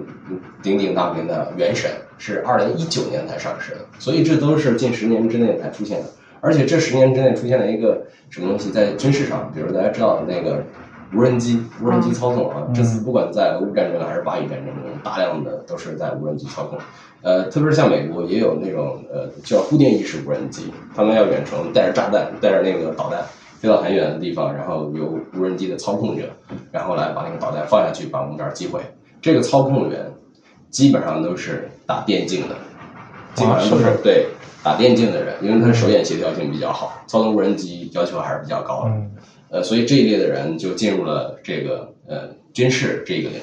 [0.63, 6.05] 鼎鼎大名的《原神》是二零一九年才上市的，所以这都是近十年之内才出现的。
[6.39, 10.63] 而且这十年之内出现了一个什么东西，在军事上，比如大家知道的那个
[11.13, 16.79] 无人机，无人机操纵啊，这次不管在俄乌战争还是巴以战争中，大量的都是在无人机操控。
[17.21, 23.23] 呃，特别是像美国也有那种呃叫固定翼式无人机，他们要远程带着炸弹，带着那个导弹
[23.59, 26.23] 飞到很远的地方，然后由无人机的操控者，
[26.71, 28.79] 然后来把那个导弹放下去，把我们这儿击毁。
[29.21, 30.11] 这个操控员
[30.69, 32.55] 基本上都是打电竞的，
[33.35, 34.25] 基本上都是对
[34.63, 38.91] 打电竞的人，因为他手眼协调性比较好，操纵无人机要求还是比较高的。
[38.91, 39.11] 嗯
[39.51, 43.41] 呃，所以这一类的人就进入了这个呃军事这个领域。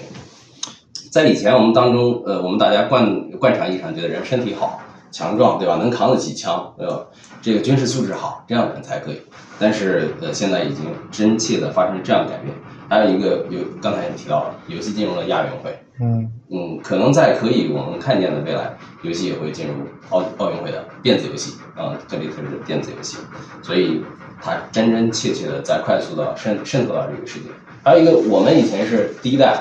[1.11, 5.77] 在以前我们当中，呃，我们大家惯惯常意义上觉得人身体好、强壮，对吧？
[5.77, 7.07] 能扛得起枪，对吧？
[7.43, 9.21] 这个军事素质好，这样的人才可以。
[9.59, 12.55] 但是呃，现在已经真切的发生这样的改变。
[12.89, 19.75] 还有一个有刚才也提到了，游戏进入了亚运会，嗯嗯，可能在可以我们看见的未来，游戏也会进入
[20.11, 23.19] 奥奥运会的电子游戏啊，这里特是电子游戏，
[23.63, 24.03] 所以
[24.41, 27.47] 它真真切切的在快速的渗渗透到这个世界。
[27.85, 29.57] 还有一个，我们以前是第一代，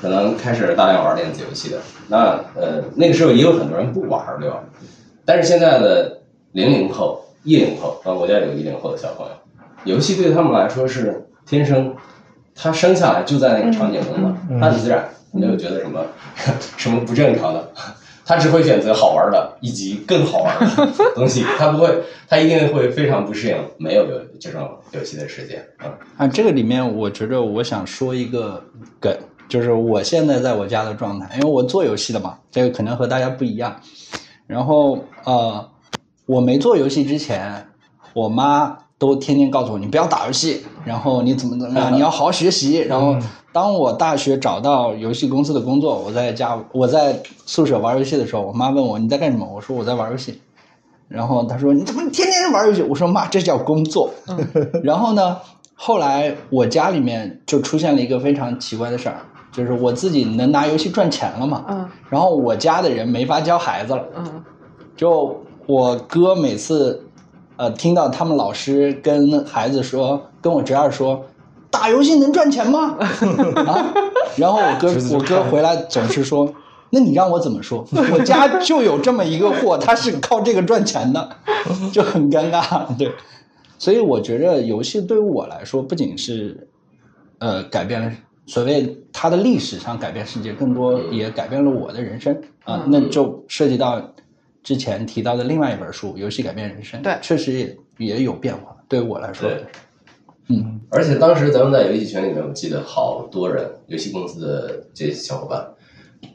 [0.00, 4.62] 可能开始大量玩电子游戏的，那呃那个时候也有很多人不玩，对吧？
[5.24, 6.20] 但是现在的
[6.52, 9.32] 零零后、一零后啊，我家有一零后的小朋友，
[9.84, 11.94] 游戏对他们来说是天生，
[12.54, 16.04] 他生下来就在那个场景中的，嗯他很自然，没有觉得什么
[16.76, 17.68] 什么不正常的，
[18.24, 25.94] 他只会选择好玩的以及更好玩的东西，他不会，他一定会非常不适应没有游这种游戏的世界啊。
[26.16, 28.62] 啊，这个里面我觉着我想说一个
[28.98, 29.16] 梗，
[29.48, 33.76] 就是我现在在我家的状态，因为我做游戏的嘛，这个可能和大家不一样。
[34.46, 35.68] 然后呃，
[36.26, 37.64] 我没做游戏之前，
[38.12, 42.78] 我妈都天天告诉我你不要打游戏，然后你怎么怎么样，你要好好学习。
[42.78, 43.16] 然后
[43.56, 50.38] 当我大学找到游戏公司的工作，我在家我在宿舍玩游戏的时候，我妈问我你在干什么，我说我在玩游戏。
[51.08, 52.82] 然后她说你怎么天天玩游戏？
[52.82, 54.10] 我说妈，这叫工作。
[54.84, 55.38] 然后呢，
[55.72, 64.44] 后来我家里面就出现了一个非常奇怪的事儿，就是我自己能拿游戏赚钱了嘛，嗯然后我家的人没法教孩子了，嗯
[64.94, 65.34] 就
[65.66, 67.02] 我哥每次
[67.56, 71.24] 呃听到他们老师跟孩子说，跟我侄儿说。
[71.76, 72.96] 打游戏能赚钱吗？
[73.66, 73.92] 啊！
[74.36, 76.50] 然后我哥我哥回来总是说，
[76.90, 77.86] 那你让我怎么说？
[78.12, 81.36] 我家就有这么一个货，他是靠这个赚钱的，
[81.92, 82.86] 就很尴尬。
[82.96, 83.12] 对，
[83.78, 86.66] 所以我觉着游戏对于我来说，不仅是
[87.38, 88.10] 呃改变了
[88.46, 92.34] 所谓它的历史上改变世界，更多也改变了我的人生
[92.64, 94.00] 啊、嗯那就涉及到
[94.62, 98.74] 之前提到的另外一本书《游戏改变人生》，对确实也也有变化。
[98.88, 99.64] 对于我来说，对，
[100.48, 105.66] 嗯，而且当时咱们在游戏圈里面，我记得好多人，游戏公司的这些小伙伴，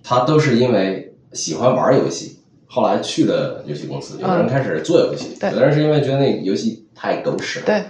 [0.04, 4.17] 他都是因为喜欢玩游戏，后来去了游戏公司。
[4.19, 5.50] 有的人开始做游戏，对。
[5.52, 7.84] 有的人是因为觉得那个游戏太狗屎了，对，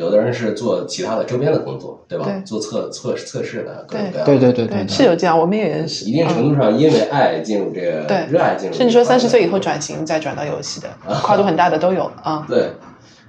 [0.00, 2.24] 有的人是做其他的周边的工作，对吧？
[2.24, 2.42] 对。
[2.44, 4.24] 做测测测试的各种各样的。
[4.24, 4.38] 对。
[4.38, 6.06] 对对对对，是有这样，我们也是。
[6.06, 10.88] 一定程度上因为爱进入这个，对热爱进入甚至说三十岁以后转型再转到游戏的，
[11.22, 12.46] 跨度很大的都有啊。
[12.48, 12.70] 对，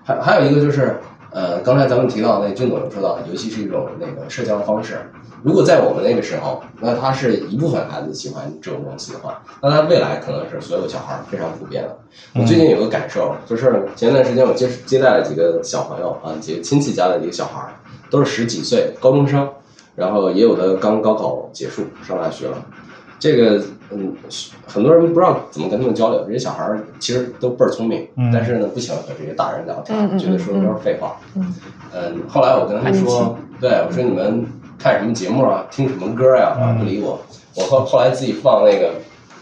[0.05, 0.97] 还还有一个就是，
[1.31, 4.99] 呃，刚才咱们提到那俊总有说到，游戏是一种那个社交方式。
[5.43, 11.97] 如果在我们那个时候，那他是一部分孩子喜欢这种东西的话，那他未来可能是所有小孩儿非常普遍的。
[12.33, 17.69] 我最近有个感受，就是前段时间我接接待了几个小朋友啊，几个亲戚家的一个小孩儿，
[18.09, 19.47] 都是十几岁高中生，
[19.95, 22.57] 然后也有的刚高考结束上大学了。
[23.19, 24.13] 这个嗯，
[24.65, 26.23] 很多人不知道怎么跟他们交流。
[26.25, 31.17] 这些小孩儿其实都倍儿聪明，嗯但是呢，不喜欢和这些大人聊天，觉得说的都是废话。
[31.35, 31.53] 嗯
[31.93, 34.45] 嗯，后来我跟他们说，对我说你们
[34.77, 37.19] 看什么节目啊，听什么歌呀、啊，嗯不理我。
[37.55, 38.91] 我后后来自己放那个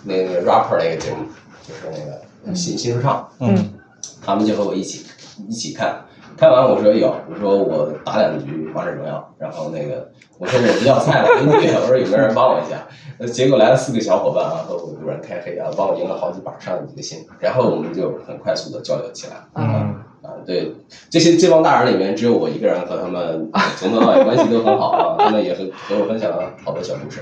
[0.04, 1.26] 那个那个 rapper 那个节目，
[1.68, 3.74] 就是那个新新说唱，嗯
[4.24, 5.06] 他们就和我一起
[5.50, 6.05] 一起看。
[6.38, 12.86] 开完我说有，我说我打两局王者荣耀，然后那个我说我不要菜了，我说有没有人帮我一下？
[13.18, 19.36] 呃结果来了四个小伙伴啊，和我主任开黑啊，帮我赢了好几把，上了几个星，然后我们就很快速的交流起来。
[19.56, 20.74] 嗯啊，对，
[21.10, 27.22] 这些这帮大人里面，只有我一个人和他们从头到尾关系都很好啊，他们也和和我分享了好多小故事。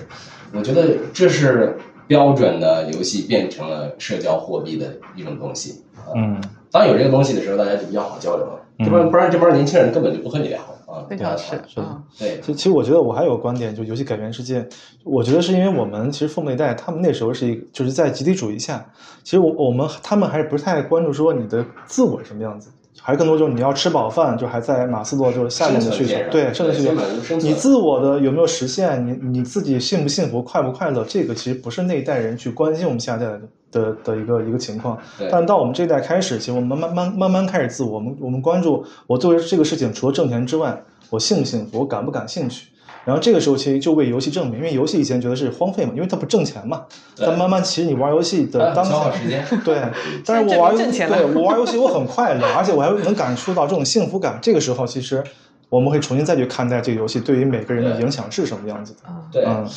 [0.55, 5.83] 我觉得这是标准的游戏变成了社交货币的一种东西。
[5.95, 11.05] 啊、嗯当有这个东西的时候，大家就比较好交流了，这帮不然不然这帮年轻人根本就不和你聊啊。
[11.07, 14.67] 非常是对啊，对，其其实我觉得我还有个观点，就游戏改变世界。
[15.03, 18.83] 我觉得是因为我们其实父母那一代，他们那时候是一个就是在集体主义下，
[19.23, 29.05] 其实我我们他们还是不太关注说你的自我什么样子，还是更多就是你要吃饱饭，就还在马斯洛就是下面的需求，对生存需求你自我的有没有实现？
[29.05, 31.03] 你你自己幸不幸福、快不快乐？
[31.05, 34.97] 这个其实不是那一代人去关心我们下一代的的的一个一个情况。
[35.31, 40.79] 但到我们这一代开始，其实我们慢慢慢慢慢开始自我，我们我们关注我作为这个事情，除了挣钱之外，
[41.09, 42.67] 我幸不幸福，我感不感兴趣。
[43.05, 46.83] 然后这个时候其实就为游戏证明，因为游戏以前觉得是荒废嘛，因为它不挣钱嘛。
[47.15, 49.45] 对但慢慢其实你玩游戏的当耗，时间。
[49.65, 49.81] 对，
[50.25, 54.39] 但是我玩游挣钱了对我玩游戏我很快乐，而且我还能感受到这种幸福感。
[54.41, 55.23] 这个时候其实
[55.69, 58.99] 我们会重新再去看待这个游戏对于每个人的影响是什么样子的。
[59.31, 59.67] 对，嗯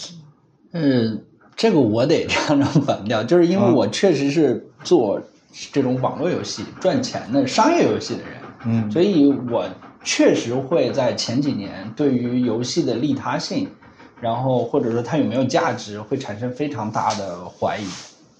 [0.73, 1.23] 嗯，
[1.57, 5.21] 这个我得这样反调，就是因为嗯我确实是做
[5.73, 8.33] 这种网络游戏赚钱的商业游戏的人，
[8.67, 9.65] 嗯所以我
[10.07, 13.69] 确实会在前几年对于游戏的利他性，
[14.21, 17.85] 然后或者说它有没有价值，会产生非常大的怀疑。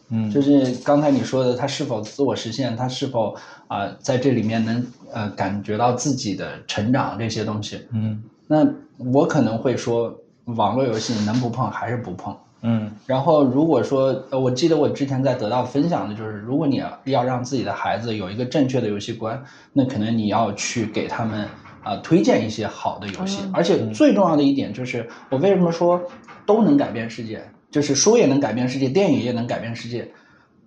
[0.09, 3.35] 嗯就是刚才你说的，它是否自我实现，它是否
[3.67, 7.85] 啊、在这里面能呃感觉到自己的成长这些东西。
[7.91, 8.65] 嗯那
[8.99, 12.91] 我可能会说，网络游戏能不碰还是不碰，嗯。
[13.07, 19.43] 然后如果说，呃，我记得我之前在得到分享的就是，如果你要要让自己的孩子有一个正确的游戏观，
[19.73, 21.47] 那可能你要去给他们
[21.83, 23.51] 啊、推荐一些好的游戏，嗯。
[23.55, 26.03] 而且最重要的一点就是，我为什么说
[26.45, 27.41] 都能改变世界，
[27.71, 30.11] 就是书也能改变世界，电影也能改变世界，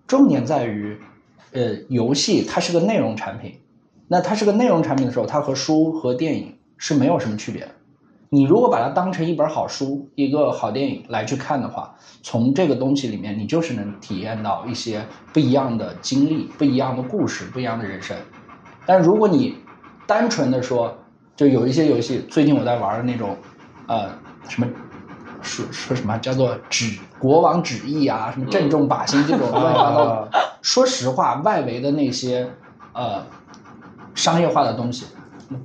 [0.08, 0.98] 重点在于，
[1.52, 3.54] 呃，游戏它是个内容产品，
[4.08, 7.70] 那它是个内容产品的时候，它和书和电影是没有什么区别的。
[8.32, 18.16] 你如果把它当成一本好书、一个好电影来去看的话，从这个东西里面，你就是能体验到一些不一样的经历、不一样的故事、不一样的人生。
[18.86, 19.58] 但如果你
[20.06, 20.96] 单纯的说，
[21.36, 23.36] 就有一些游戏，最近我在玩的那种，
[23.88, 24.10] 呃，
[24.48, 24.68] 什么
[25.42, 30.30] 说说什么叫做旨国王旨意啊，什么正中靶心这种 乱七八糟的。
[30.62, 32.48] 说实话，外围的那些
[32.94, 33.26] 呃
[34.14, 35.08] 商业化的东西，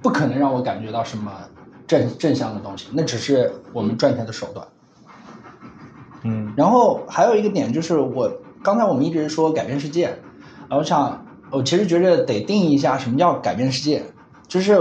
[0.00, 1.30] 不可能让我感觉到什么
[2.00, 4.66] 正正向的东西，那只是我们赚钱的手段。
[6.22, 6.52] 嗯。
[6.56, 8.30] 然后还有一个点就是我
[8.62, 10.06] 刚才我们一直说改变世界，
[10.68, 14.02] 然后我想我其实觉得得定义一下什么叫改变世界，
[14.48, 14.80] 就是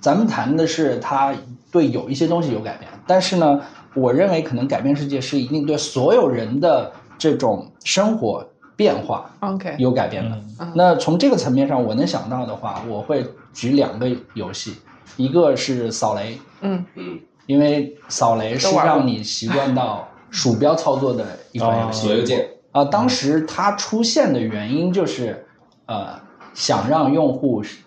[0.00, 1.34] 咱们谈的是它
[1.72, 3.60] 对有一些东西有改变，但是呢，
[3.94, 8.46] 我认为可能改变世界是一定对所有人的这种生活
[8.76, 10.38] 变化 OK，有改变的。
[10.60, 10.72] 嗯。
[10.76, 14.74] 那从这个层面上，我能想到的话，我会举两个游戏，
[15.16, 22.06] 一个是扫雷，嗯嗯，因为扫雷是让你习惯到鼠标操作的一款游戏。
[22.06, 25.46] 左右键，啊、当时它出现的原因就是，
[25.86, 26.20] 呃，
[26.54, 27.78] 想让用户是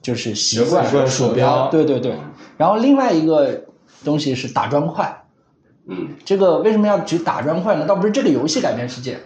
[0.00, 2.14] 就是习惯习惯鼠标对对对。
[2.56, 3.64] 然后另外一个
[4.04, 5.24] 东西是打砖块，
[5.88, 7.86] 嗯，这个为什么要举打砖块呢？
[7.86, 9.18] 倒不是这个游戏改变世界，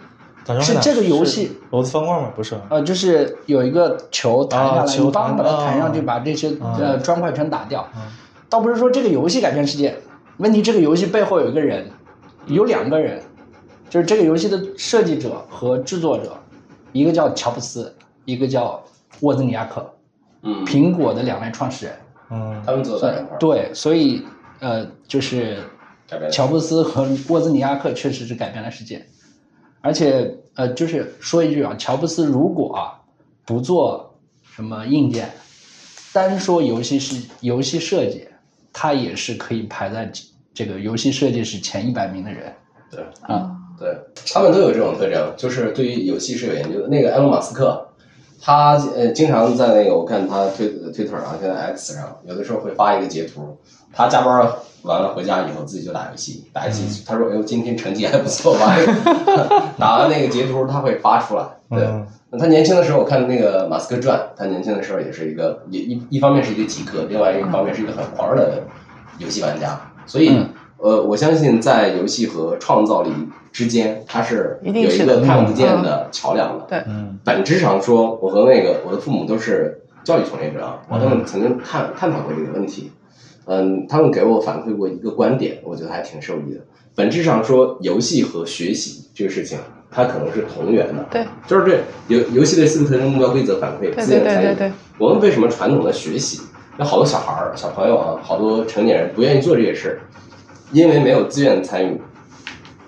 [0.60, 2.32] 是这个游戏骡子方块吗？
[2.34, 7.88] 不是，呃，就是有一个球弹下来，啊球你帮弹把它弹上去，啊把这些啊呃砖块全打掉。
[7.94, 8.02] 嗯
[8.48, 9.96] 倒不是说这个游戏改变世界，
[10.38, 11.88] 问题这个游戏背后有一个人，
[12.46, 13.22] 有两个人，
[13.88, 16.36] 就是这个游戏的设计者和制作者，
[16.90, 18.82] 一个叫乔布斯，一个叫
[19.20, 19.88] 沃兹尼亚克，
[20.42, 21.94] 嗯，苹果的两位创始人。
[22.32, 24.24] 嗯他们坐在一块儿，对，所以
[24.58, 25.58] 呃，就是
[26.08, 29.06] 改变了乔布斯和沃兹尼亚克确实是改变了世界，
[29.80, 33.00] 而且呃，就是说一句啊，乔布斯如果啊
[33.44, 34.14] 不做
[34.54, 35.30] 什么硬件，
[36.12, 38.26] 单说游戏是游戏设计，
[38.72, 42.52] 他也是可以排在这这个游戏设计师前一百名的人
[42.90, 43.04] 对。
[43.22, 43.56] 啊。
[43.80, 43.88] 对
[44.30, 46.88] 他们都有这种特征，就是对于游戏是有研究的。
[46.88, 47.88] 那个埃隆·马斯克，
[48.40, 53.56] 他呃经常在那个我看他推推特上，现在 X 上，有的时候会发一个截图，
[53.92, 54.50] 他加班
[54.82, 58.74] 完了回家以后自己就打游戏，打游戏，他说哎呦今天成绩还不错吧，
[59.78, 61.86] 打完那个截图他会发出来，对。
[62.38, 68.62] 他年轻的时候，我看那个《马斯克传》，他年轻的时候也是一个，也一一方面是一个极客，另外一方面是一个很玩的
[69.18, 69.76] 游戏玩家。
[70.06, 70.48] 所以，嗯
[70.80, 73.10] 呃，我相信在游戏和创造力
[73.52, 76.66] 之间，它是有一个看不见的桥梁的。
[76.68, 82.90] 对嗯本质上说，我和那个我的父母都是教育从业者啊，我他们曾经探探讨过这个问题。
[83.46, 86.60] 嗯，他们给我反馈过一个观点，我觉得还挺受益的。
[86.94, 89.58] 本质上说，游戏和学习这个事情，
[89.90, 91.04] 它可能是同源的。
[91.10, 94.46] 对就是这游游戏的四个特征：目标、规则、反馈、资源参与。
[94.46, 96.42] 对对对我们为什么传统的学习，
[96.78, 100.00] 有好多小孩儿、小朋友啊，好多成年人不愿意做这些事，
[100.72, 102.00] 因为没有自愿参与。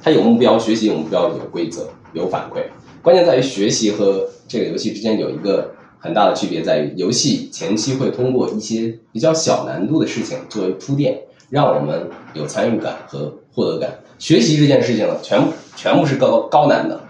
[0.03, 2.63] 他有目标，学习有目标，有规则，有反馈。
[3.01, 13.91] 关键在于学习和这个游戏之间有一个很大的区别，在于游戏前期会通过一些比较小难度的事情作为铺垫，让我们有参与感和获得感。
[14.19, 17.01] 学习这件事情呢，全部全部是高高难的，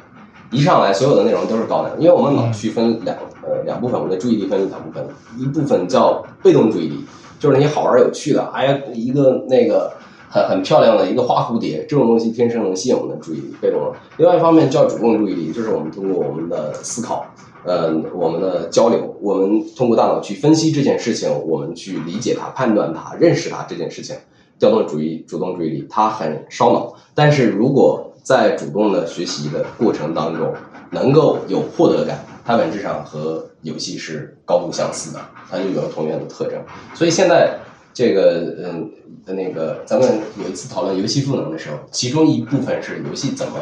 [0.50, 5.02] 一上来所有的内容都是高难，因为我们脑区分两呃两部分，我们的注意力分两部分，
[5.38, 7.04] 一部分叫被动注意力，
[7.38, 9.92] 就是那些好玩有趣的，哎呀一个那个
[10.33, 13.95] 很很漂亮的一个花蝴蝶，这种东西天生能吸引我们的注意力，被动了。
[14.16, 17.27] 另外一方面叫主动注意力，就是我们通过我们的思考，
[17.64, 24.16] 呃，我们的交流，我们通过大脑去分析这件事情，我们去理解它、判断它、认识它这件事情，
[24.59, 26.95] 调动注意主动注意力，它很烧脑。
[27.14, 30.51] 但是如果在主动的学习的过程当中，
[30.88, 36.59] 能够有获得感，它本质上和游戏是高度相似的，它就有同样的特征。
[36.95, 37.59] 所以现在
[37.92, 38.90] 这个嗯
[39.26, 40.09] 那个咱们
[40.42, 43.59] 有一次讨论游戏赋能的时候，其中一部分是游戏怎么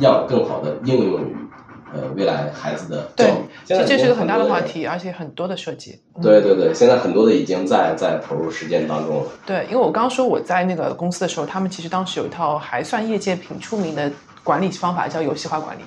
[0.00, 1.36] 样更好的应用于
[1.92, 5.98] 呃未来孩子的教对育。，现在这这是个很大的话题，而且很多的设计。
[6.14, 9.30] 嗯对对对，现在很多的已经在在投入实践当中了。
[9.46, 14.12] 对，因为我刚刚说我在那个公司的时候，他们其实当时有一套还算业界挺出名的
[14.44, 15.82] 管理方法，叫游戏化管理。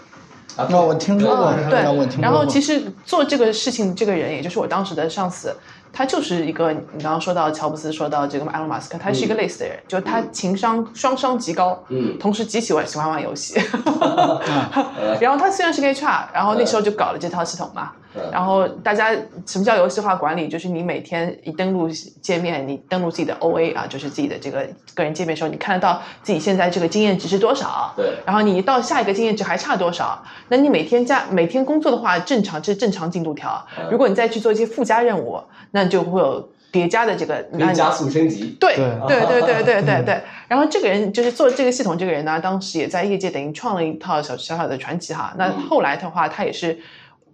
[0.55, 1.79] 啊那我听说过嗯，对
[2.21, 5.55] 然后其实做这个事情这个人，也就是我当时的上司，
[5.93, 13.61] 他就是一个你刚刚说到乔布斯，说到这个埃隆马斯克，他是一个类似的人，就是他情商双商极高，嗯同时极喜欢喜欢玩游戏。
[14.01, 14.41] 呃
[15.21, 17.91] 然后他虽然是个 HR，然后那时候就搞了这套系统嘛。
[18.31, 19.11] 然后大家
[19.45, 20.47] 什么叫游戏化管理？
[20.47, 21.89] 就是你每天一登录
[22.21, 27.93] 界面，你登录自己的 O A 啊，就是自己的这个个人界面的时候，你看得到自己现在这个经验值是多少。
[27.95, 28.13] 对。
[28.25, 30.23] 然后你到下一个经验值还差多少？
[30.49, 33.65] 那你每天加每天工作的话，正常这是正常进度条。
[33.91, 35.41] 如果你再去做一些附加任务，
[35.71, 36.49] 那就会有。
[36.73, 38.75] 叠加的这个，那加速升级，对
[39.07, 40.19] 对对对对对对。
[40.47, 45.31] 然后这个人就是做这个系统，这个人呢，当时也在业界等于创了一套小小小的传奇哈。
[45.37, 46.75] 那后来的话，他也是。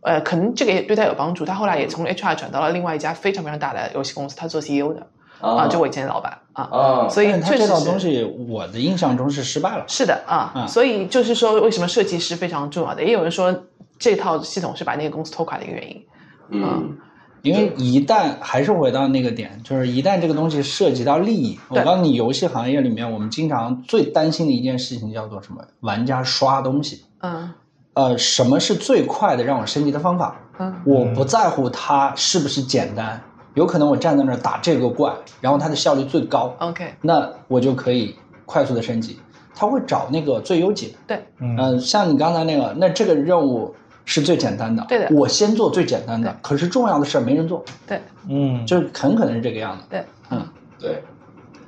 [0.02, 1.46] 呃，可能这个也对他有帮助。
[1.46, 5.06] 他后来也从 HR 转到了另外一家非常非常大的游戏公司，他做 CEO 的
[5.42, 6.64] 啊，就我以前的老板啊。
[6.72, 9.84] 啊，所以这套东西，我的印象中是失败了。
[9.88, 13.04] 是的啊，嗯所以就是说，为什么设计师非常重要的？
[13.04, 13.64] 也有人说
[13.98, 16.06] 这套系统是把那个公司拖垮的一个原因。
[16.52, 16.98] 嗯
[17.42, 25.64] 因为一旦还是回到那个点，就是一旦这个东西涉及到利益，我告诉你，游戏行业里面我们经常最担心的一件事情叫做什么？
[25.80, 27.06] 玩家刷东西。
[27.22, 27.50] 嗯
[27.94, 30.36] 呃，什么是最快的让我升级的方法？
[30.60, 33.22] 嗯我不在乎它是不是简单，
[33.54, 38.16] 有可能我站在那儿打这个怪，然后它的效率最高，，OK，那我就可以
[38.46, 39.18] 快速的升级。
[39.56, 40.90] 他会找那个最优解。
[41.08, 43.74] 对，嗯嗯、像你刚才那个，那这个任务
[44.06, 49.84] 是最简单的，对的我先做最简单的，可是重要的事儿没人做，对嗯，就是很可能是这个样子。
[49.90, 51.04] 对，嗯，对，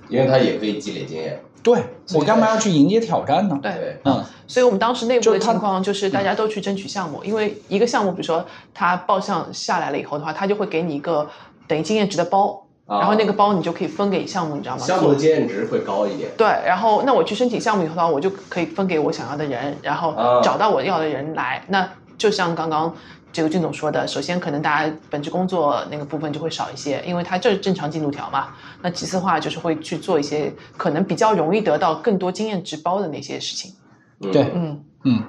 [0.09, 1.37] 因为它也可以积累经验。
[1.63, 1.83] 对
[2.13, 3.59] 我干嘛要去迎接挑战呢？
[3.61, 3.99] 对。
[4.05, 11.27] 嗯，所以我们当时内部的情况就是大家都去争取项目，因为一个项目，比如说它报项下来了以后的话，它就会给你一个
[11.67, 14.83] 等于经验值的包，啊然后那个包你就可以分给项目，你知道吗？
[14.83, 16.31] 项目的经验值会高一点。
[16.37, 21.63] 对，然后那我去申请项目以后的话，我就可以分给我想要的人，然后啊找到我要的人来。
[21.67, 21.87] 那
[22.17, 22.93] 就像刚刚
[23.33, 28.49] 这个俊总说的，首先可能大家本职工作那个部分就会少一些，因为它就是正常进度条嘛。
[28.81, 33.71] 那其次的话就是会去做一些可能比较容易得到更多经验值包的那些事情。
[34.19, 35.23] 嗯对嗯，嗯，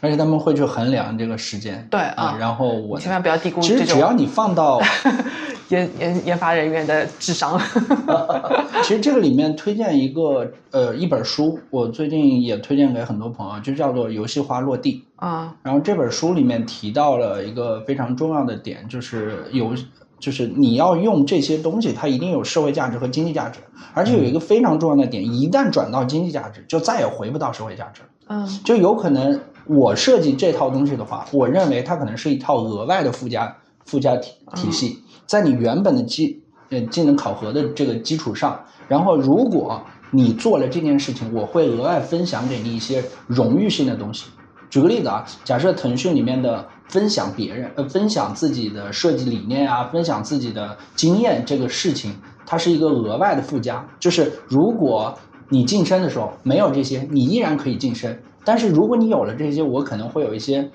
[0.00, 1.86] 而且他们会去衡量这个时间。
[1.90, 4.78] 对啊啊，然后我千万不要低估其这种实只要你放到，
[5.72, 7.58] 研研研发人员的智商。
[8.84, 15.02] 其实这个里面推荐一个呃一本书，我最近也推荐给很多朋友，就叫做《游戏化落地》。
[15.26, 19.72] 啊，然后这本书里面提到了一个非常重要的点，就是有，
[20.18, 23.60] 就是你要用这些东西，它一定有社会价值和经济价值，
[23.94, 28.02] 而且有一个非常重要的点，一旦转到经济价值，就再也回不到社会价值。
[28.28, 44.26] 嗯就有可能我设计这套东西的话，我认为它可能是一套额外的附加附加体体系，在你原本的技呃技能考核的这个基础上，然后如果你做了这件事情，我会额外分享给你一些荣誉性的东西。
[44.68, 52.14] 举个例子啊，假设腾讯里面的分享别人呃分享自己的设计理念啊，分享自己的经验这个事情，
[52.46, 55.14] 它是一个额外的附加，就是如果
[55.50, 58.16] 你晋升的时候没有这些，你依然可以晋升。
[58.44, 60.70] 但是如果你有了这些，我可能会有一些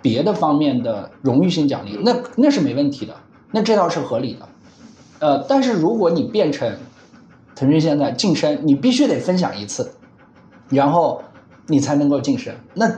[0.00, 3.14] 别的方面的荣誉性奖励，那那是没问题的，
[3.50, 4.48] 那这套是合理的。
[5.20, 6.76] 呃，但是如果你变成
[7.54, 9.92] 腾讯现在晋升，你必须得分享一次，
[10.68, 11.22] 然后
[11.66, 12.90] 你才能够晋升，那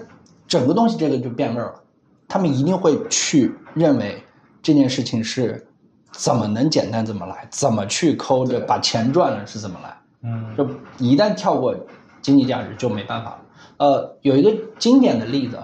[0.46, 1.82] 整个东西这个就变味儿了。
[2.28, 4.22] 他们一定会去认为
[4.62, 5.66] 这件事情是
[6.12, 9.96] 怎么能简单怎么来，怎么去抠着把钱赚了是怎么来。
[10.24, 10.66] 嗯就
[10.98, 11.74] 一旦跳过
[12.20, 13.38] 经济价值就没办法了。
[13.78, 15.58] 呃，有一个经典的例子，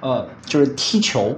[0.00, 1.32] 呃，就是踢球，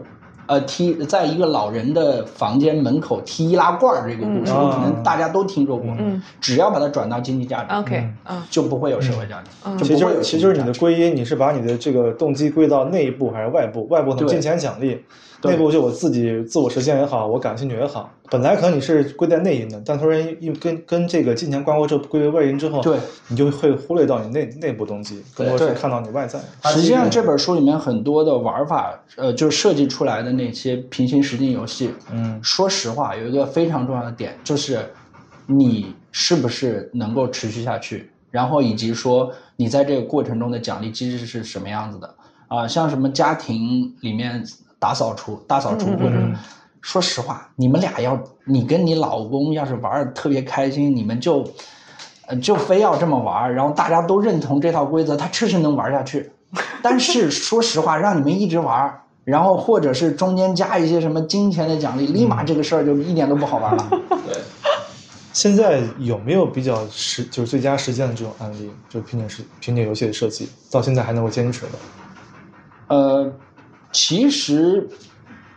[0.49, 5.95] 呃，踢在一个老人的房间门口踢易拉罐儿这个故事，嗯可能大家都听说过。
[5.99, 13.87] 嗯只要把它转到经济价值，，OK，嗯就不会有社会价值，嗯其实其实就是你的归因，你是把你的这个动机归到内部还是外部？
[13.89, 15.05] 外部可能金钱奖励，对
[15.45, 18.11] 内部就我自己自我实现也好，我感兴趣也好。
[18.31, 26.41] 本来可能你是归在内因的，但突然一跟跟这个金钱挂钩之后归为外因之后，对，你就会忽略到你内内部动机，更多是看到你外在。
[26.65, 34.81] 实际上，这这本书里面很多的玩法，呃，就是设计出来的那些平行实境游戏，嗯说实话，有一个非常重要的点，就是
[35.47, 42.15] 你是不是能够持续下去，然后以及说你在这个过程中的奖励机制是什么样子的
[42.49, 44.43] 啊、像什么家庭里面
[44.79, 46.35] 打扫除、大扫除，或者嗯
[46.81, 51.45] 说实话，你们俩要你跟你老公要是玩的特别开心，你们就
[52.27, 56.31] 呃就非要这么玩儿，然后大家都认同这套规则，他确实能玩下去。
[56.83, 63.89] 但是 说实话，让你们一直玩儿，然后或者是中间加一些什么金钱的奖励，立马这个事儿就一点都不好玩了。
[64.09, 64.39] 对，
[65.33, 68.71] 现在有没有比较实就是最佳实践的这种案例？
[68.89, 71.73] 就平顶是平顶游戏的设计，到现在还能够坚持的？
[72.89, 73.31] 呃，
[73.93, 74.89] 其实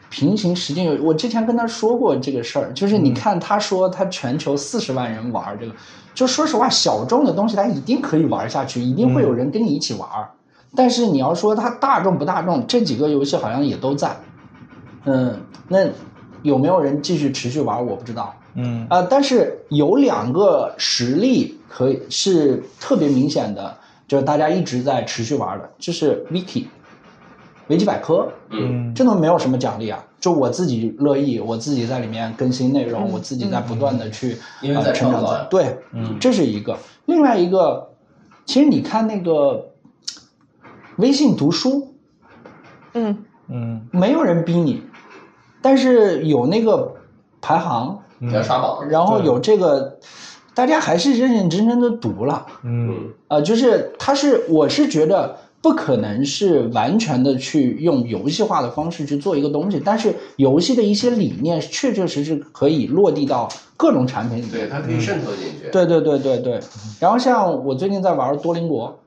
[0.09, 5.73] 平行时间有，我之前跟他说过这个事儿，就是嗯你看他说他全球四十万人玩这个，
[6.13, 10.29] 就说实话，小众的东西他一定可以玩下去，一定会有人跟你一起玩儿。
[10.75, 14.15] 但是你要说它大众不大众，这几个游戏好像也都在。
[15.05, 15.79] 嗯，那
[16.43, 18.33] 有没有人继续持续玩，我不知道。
[18.55, 23.77] 嗯啊、但是有两个实例可以是特别明显的，
[24.07, 26.65] 就是大家一直在持续玩的，就是 Wiki，
[27.71, 28.93] 维基百科，嗯，嗯。
[28.93, 33.11] 这都没有什么奖励啊，就我自己乐意，我自己在里面更新内容，嗯。
[33.13, 36.17] 我自己在不断的去因为在呃成长对，嗯。
[36.19, 36.77] 这是一个。
[37.05, 37.89] 另外一个，
[38.45, 39.69] 其实你看那个
[40.97, 41.95] 微信读书，
[42.93, 43.17] 嗯。
[43.53, 44.83] 嗯没有人逼你，
[45.61, 46.93] 但是有那个
[47.41, 47.99] 排行，
[48.33, 49.97] 要刷榜，然后有这个，
[50.53, 52.45] 大家还是认认真真的读了。
[52.63, 53.13] 嗯。
[53.29, 63.47] 呃，就是他是，我是觉得不可能是完全的去用游戏化的方式去做一个东西，但是游戏的一些理念确确实实可以落地到
[63.77, 64.51] 各种产品里面。
[64.51, 65.69] 对，它可以渗透进去。
[65.71, 66.59] 对对对对对。
[66.99, 68.99] 然后像我最近在玩多邻国，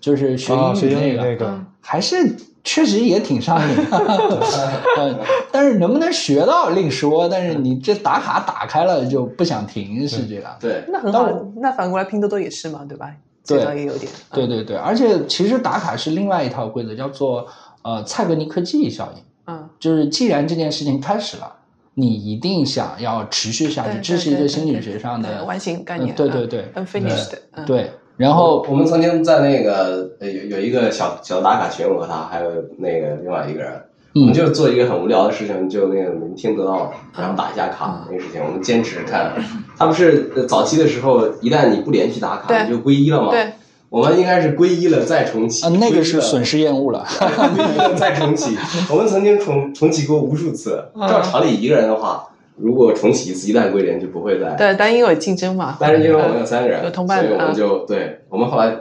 [0.00, 3.76] 就是学英语那个，还是确实也挺上瘾
[5.50, 10.56] 但是能不能学到另说，但是你这打卡打开了就不想停，是这样。
[10.60, 11.28] 对，那很好。
[11.56, 13.12] 那反过来拼多多也是嘛，对吧？
[13.46, 14.10] 对这倒也有点。
[14.12, 17.46] 嗯对对对，而且其实打卡是另外一套规则，叫做
[17.82, 19.22] 呃蔡格尼克记忆效应。
[19.46, 21.52] 嗯，就是既然这件事情开始了，
[21.94, 26.14] 你一定想要持续下去，对这是一个心理学上的对完形概念。
[26.14, 27.34] 嗯对对对嗯，unfinished。
[27.52, 27.90] 嗯，对。
[28.16, 33.82] 然后我们曾经在那个呃有有一个小小打卡群，我和他还有那个另外一个人，
[34.14, 39.32] 我们嗯就做一个很无聊的事情，就那个能听得到，然后打一下卡那个事情，我们坚持看。
[39.78, 43.30] 他不是呃早期的时候，一旦你不连续打卡，你就归一了嘛。
[43.30, 43.52] 对，
[43.88, 45.64] 我们应该是归一了再重启。
[45.64, 47.06] 啊，那个是损失厌恶了。
[47.54, 48.56] 归一了再重启。
[48.90, 50.84] 我们曾经重重启过无数次。
[50.94, 54.50] 嗯照常理，一个人的话，如果重启一次，一旦归零就不会再。
[54.56, 55.78] 对，但因为有竞争嘛。
[55.80, 58.76] 但是因为我们有三个人，有同伴所以我们啊就对我们后来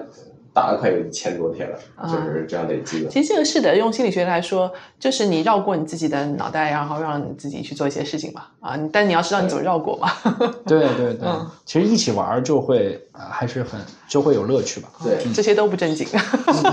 [0.54, 3.10] 打了快有一千多天了，啊就是这样累积的。
[3.10, 8.52] 其实这个是的，用心理学来说，就是你绕过你自己的脑袋，然后让你自己去做一些事情吧。
[8.60, 10.12] 啊，但你要知道你怎么绕过嘛。
[10.68, 13.80] 对对对嗯，其实一起玩儿就会啊、还是很
[14.10, 14.89] 就会有乐趣吧。
[15.04, 16.06] 对，这些都不正经。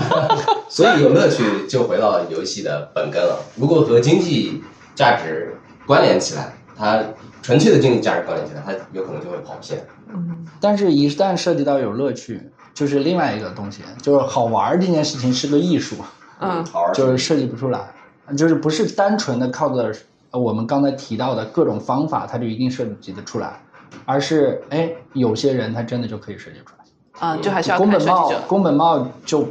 [0.67, 3.39] 所以有乐趣就回到游戏的本根了。
[3.55, 4.61] 如果和经济
[4.95, 5.55] 价值
[5.85, 7.01] 关联起来，它
[7.41, 9.79] 纯粹的经济价值关联起来，它有可能就会跑偏。
[10.13, 12.41] 嗯但是，一旦涉及到有乐趣，
[12.79, 15.97] 就是另外一个东西，就是好玩儿这件事情是个艺术，
[16.39, 16.63] 嗯
[16.93, 17.91] 就是设计不出来，
[18.37, 19.93] 就是不是单纯的靠着
[20.31, 23.59] 呃我们刚才提到的各种方法，它就一定设计得出来，
[24.05, 27.27] 而是哎，有些人他真的就可以设计出来。
[27.27, 28.47] 啊，就还是要宫本茂看设计者，。
[28.47, 29.45] 宫本茂就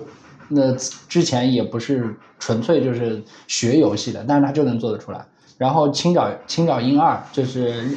[0.49, 0.73] 那
[1.07, 5.23] 之前也不是纯粹就是学游戏的，但是他就能做得出来。
[5.59, 7.91] 然后青沼青沼英二就是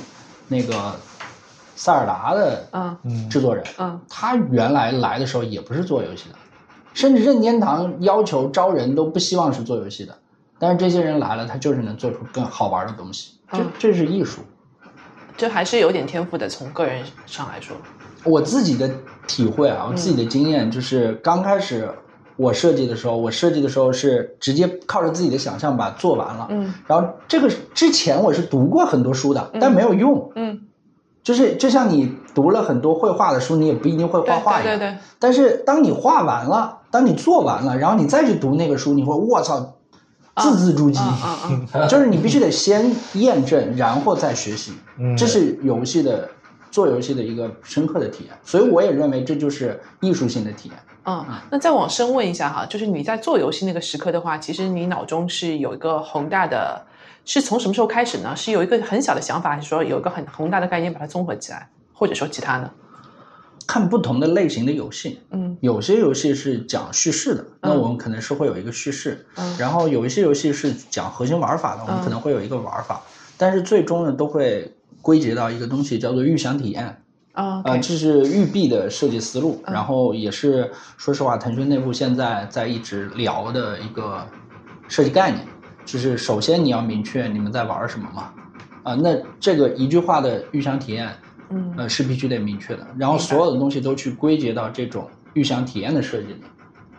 [0.50, 0.94] 那个
[1.82, 2.64] 塞尔达的
[3.28, 6.36] 制作人，嗯他原来来的时候也不是做游戏的，
[6.94, 10.16] 甚至任天堂要求招人都不希望是做游戏的，
[10.60, 14.42] 但是这些人来了，他就是能做出更好玩的东西，这嗯这是艺术。
[15.36, 16.48] 这还是有点天赋的。
[16.48, 17.76] 从个人上来说，
[18.26, 18.88] 我自己的
[19.26, 21.90] 体会啊，我自己的经验就是，刚开始
[22.36, 26.46] 我设计的时候，我设计的时候是直接靠着自己的想象把它做完了。
[26.52, 30.32] 嗯然后这个之前我是读过很多书的，但没有用。
[30.36, 30.62] 嗯，
[31.24, 34.78] 就是就像你读了很多绘画的书，你也不一定会画画一样。
[34.78, 39.60] 对对对，但是当你画完了，当你做完了，然后你再去读那个书，你会我操，
[40.38, 41.00] 字字珠玑。
[41.00, 46.28] 嗯嗯嗯，就是你必须得先验证，然后再学习，嗯这是游戏的
[46.72, 48.34] 做游戏的一个深刻的体验。
[48.44, 50.78] 所以我也认为这就是艺术性的体验。
[51.06, 56.80] 嗯，那再往深问一下哈，就是你在做游戏那个时刻的话，其实你脑中是有一个宏大的，
[57.26, 58.36] 是从什么时候开始呢？
[58.36, 62.70] 是有一个很小的想法，还是说有一个很宏大的概念把它综合起来，或者说其他呢？
[63.68, 73.02] 看不同的类型的游戏，嗯有些游戏是讲叙事的，那嗯我们可能是会有一个叙事，嗯然后有一些游戏是讲核心玩法的，我们嗯可能会有一个玩法，
[73.38, 74.70] 但是最终呢都会
[75.02, 76.98] 归结到一个东西叫做预想体验。
[77.34, 84.28] 啊这是育碧的设计思路，嗯然后也是说实话，腾讯内部现在在一直聊的一个
[84.90, 85.46] 设计概念，
[85.86, 88.34] 就是首先你要明确你们在玩什么嘛，
[88.84, 91.10] 啊、那这个一句话的预想体验，
[91.50, 96.42] 嗯呃是必须得明确的，然后所有的东西都去归结到这种预想体验的设计里。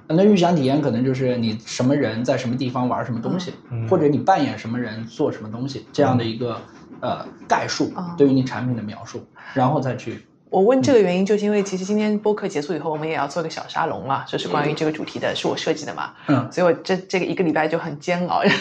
[0.09, 6.61] 那预想体验可能就是你什么人在什么地方玩什么东西，嗯或者你扮演什么人做什么东西，这样的一个
[7.01, 10.23] 呃概述嗯对于你产品的描述，然后再去
[10.53, 18.43] 我问这个原因，就是因为其实今天播客结束以后，我们也要做个小沙龙嘛，就是关于这个主题的，是我设计的嘛，嗯所以我这这个一个礼拜就很煎熬。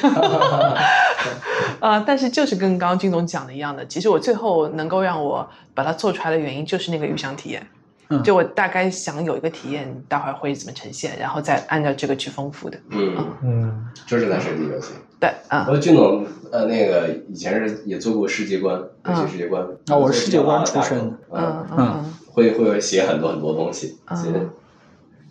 [1.82, 7.68] 啊、但是就是跟刚刚金总讲的一样的，其实我最后能够让我把它做出来的原因，就是那个预想体验。
[8.12, 8.24] 嗯。
[8.24, 12.78] 就我大概想有一个体验，待会儿会怎么呈现，然后再按照这个去丰富的。
[12.90, 14.94] 嗯，嗯，这是在设计游戏。
[15.20, 18.76] 对，啊、我俊总呃那个以前是也做过世界观，
[19.08, 19.64] 游戏世界观。
[19.88, 21.18] 啊我是世界观出身的。
[21.32, 24.18] 嗯，嗯会会写很多很多东西，嗯。
[24.18, 24.28] 写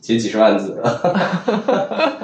[0.01, 0.81] 写几十万字。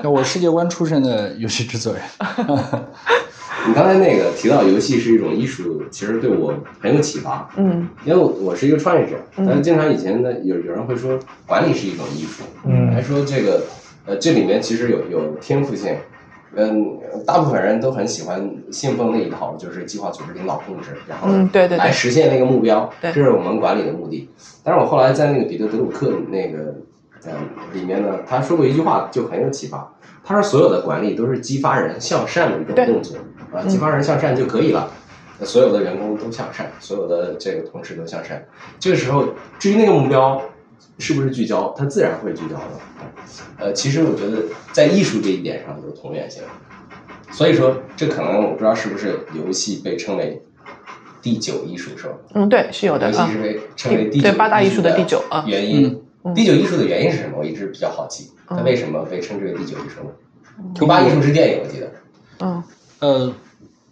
[0.02, 2.02] 那 我世界观出身的游戏制作人，
[3.66, 7.48] 你刚才那个提到游戏是一种艺术，其实对我很有启发。
[7.56, 13.62] 嗯因为我是一个创业者，嗯但是经常以前呢，有有人会说管理是一种艺术，嗯还说这个
[14.06, 15.96] 呃这里面其实有有天赋性，
[16.54, 24.28] 嗯，大部分人都很喜欢信奉那一套，就是计划、组织、领导、控制，然后嗯对对对来实现那个目标，对这是我们管理的目的。
[24.62, 26.74] 但是我后来在那个彼得德鲁克那个
[27.24, 27.32] 呃
[27.72, 29.92] 里面呢，他说过一句话就很有启发，
[30.26, 33.16] 他说所有的管理都是激发人向善的一种动作
[33.54, 34.90] 啊，激发人向善就可以了。
[35.44, 38.44] 所有的员工都向善，所有的这个同事都向善。
[38.80, 40.42] 这个时候，至于那个目标
[40.98, 42.64] 是不是聚焦，它自然会聚焦的。
[43.58, 46.42] 呃，其实我觉得在艺术这一点上有同源性。
[47.30, 50.42] 所以说，这可能我不知道是不是游戏被称为
[51.22, 52.14] 第九艺术，是吧？
[52.34, 53.42] 嗯，对，是有的啊游戏是。
[53.42, 55.86] 被称为第九对八大艺术的的第九啊原因。
[55.86, 57.36] 嗯第九艺术的原因是什么？
[57.38, 58.64] 我一直比较好奇，它嗯。
[58.64, 60.10] 为什么被称之为第九艺术呢？
[60.74, 61.90] 第八艺术是电影，我记得。
[62.40, 62.62] 嗯。
[63.00, 63.32] 呃，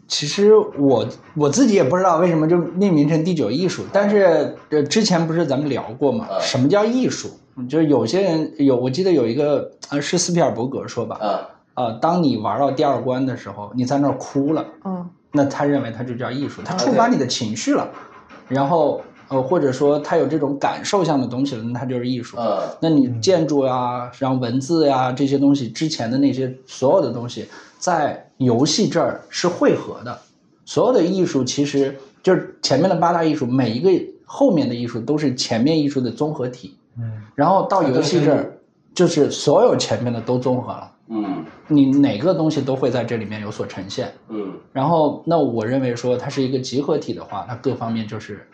[0.09, 6.41] 其实我我自己也不知道为什么就命名成第九艺术，但是呃之前不是咱们聊过嘛，嗯。
[6.41, 7.29] 什么叫艺术？
[7.69, 15.09] 就是有些人有，我记得有一个呃是斯皮尔伯格说吧，啊，呃，当你玩到第二关的时候，你在那儿哭了，嗯。
[15.37, 17.89] 那他认为他就叫艺术，它啊触发你的情绪了，
[18.49, 19.03] 然后
[19.35, 22.37] 呃或者说他有这种感受向的东西了，那它就是艺术。
[22.39, 27.47] 嗯，那你建筑呀，然后文字呀这些东西之前的那些所有的东西，
[27.78, 30.18] 在游戏这儿是汇合的。
[30.64, 33.91] 所有的艺术其实就是前面的八大艺术，每一个
[34.24, 36.74] 后面的艺术都是前面艺术的综合体。
[36.97, 38.51] 嗯，然后到游戏这儿，
[38.95, 44.12] 就是所有前面的都综合了，嗯你哪个东西都会在这里面有所呈现。
[44.28, 48.47] 嗯然后，那我认为说它是一个集合体的话，它各方面就是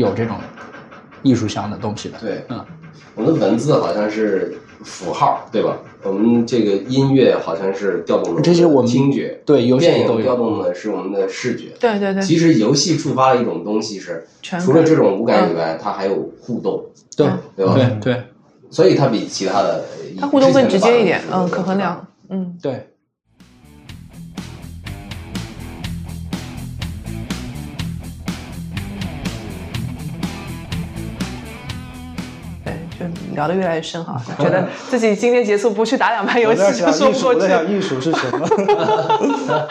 [0.00, 0.36] 有这种
[1.22, 2.18] 艺术向的东西的。
[2.20, 2.64] 对，嗯，
[3.14, 5.76] 我们的文字好像是符号，对吧？
[6.02, 11.66] 我们这个音乐好像是调动了这些我们听觉，对游戏电都有影调动的是我们的视觉。
[11.78, 16.84] 对对对，其实游戏触发了一种东西是，除了这种五感以外，它还有互动，
[17.16, 17.74] 对嗯对吧？
[17.74, 18.22] 对对
[18.70, 19.84] 所以它比其他的
[20.18, 22.56] 它互动更直接一点嗯，可衡量，嗯。
[22.62, 22.86] 对。
[33.00, 38.46] 就聊得越来越深哈，觉得自己今天结束不去打两盘游戏就 说不过去艺术是什么？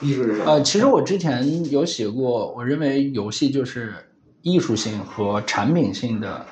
[0.00, 0.52] 艺术是什么？
[0.52, 3.94] 呃，其实我之前有写过，我认为游戏就是
[4.42, 6.44] 艺术性和产品性的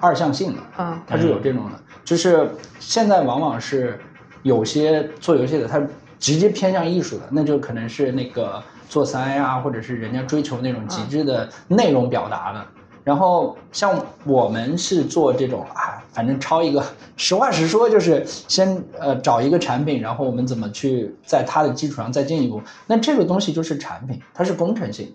[0.00, 1.72] 二向性的，嗯它是有这种的。
[2.04, 2.48] 就是
[2.80, 3.98] 现在往往是
[4.42, 5.80] 有些做游戏的，他
[6.18, 12.66] 直接偏向艺术的，那就可能是那个做三呀，或者是人家追求那种极致的内容表达的。
[13.04, 16.84] 然后像我们是做这种啊，反正抄一个，
[17.16, 22.62] 实话实说，就是先呃找一个产品，然后我们怎么去在它的基础上再进一步。
[22.86, 25.12] 那这个东西就是产品，它是工程性，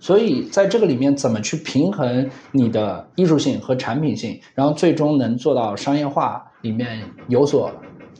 [0.00, 7.70] 所以在这个里面怎么去平衡你的艺术性和产品性，然后最终能做到商业化里面有所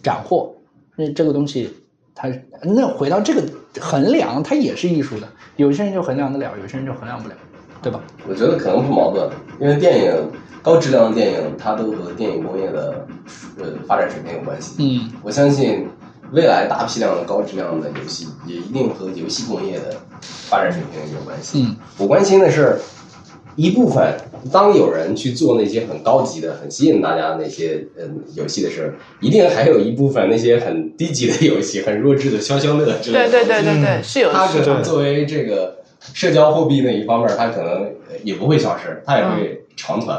[0.03, 0.55] 斩获，
[0.95, 1.73] 那这个东西
[2.14, 2.31] 它
[2.62, 3.43] 那回到这个
[3.81, 5.29] 衡量，它也是艺术的。
[5.57, 7.35] 有些人就衡量得了，有些人就衡量不了，
[7.83, 8.01] 对吧？
[8.29, 9.29] 我觉得可能不矛盾，
[9.61, 10.12] 因为电影
[10.62, 13.07] 高质量的电影，它都和电影工业的
[13.59, 14.74] 呃发展水平有关系。
[14.79, 15.87] 嗯我相信
[16.33, 21.62] 未来大批量的高质量的游戏，也一定和游戏工业的发展水平有关系。
[21.62, 22.77] 嗯我关心的是
[23.55, 24.12] 一部分，
[24.53, 33.31] 当有人去做那些很高级的、很吸引大家的那些嗯游戏的时候，一定还有一部分那些很低级的游戏、很弱智的消消乐之类的。
[33.31, 35.76] 对对对对对，嗯是有它可能作为这个
[36.15, 40.17] 社交货币那一方面，它可能呃也不会消失，它也会长存。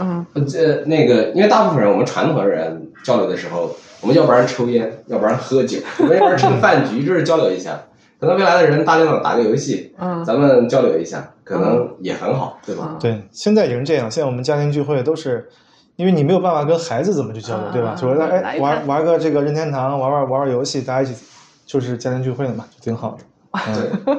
[0.00, 7.80] 嗯这那个，因为大部分人，我们传统的人交流的时候，我们要不然抽烟，要不然喝酒，我们要不然饭局，就是交流一下。
[8.20, 12.96] 可能未来的人大量的打个游戏，嗯咱们交流一下，可能也很好，对吧？
[13.00, 14.10] 对，现在也是这样。
[14.10, 15.48] 现在我们家庭聚会都是，
[15.96, 17.90] 因为你没有办法跟孩子怎么去交流，对吧？
[17.90, 21.24] 啊就是哎来一盘玩玩个这个任天堂，玩玩玩玩游戏，大家一起
[21.66, 23.24] 就是家庭聚会了嘛，就挺好的。
[23.74, 24.16] 对，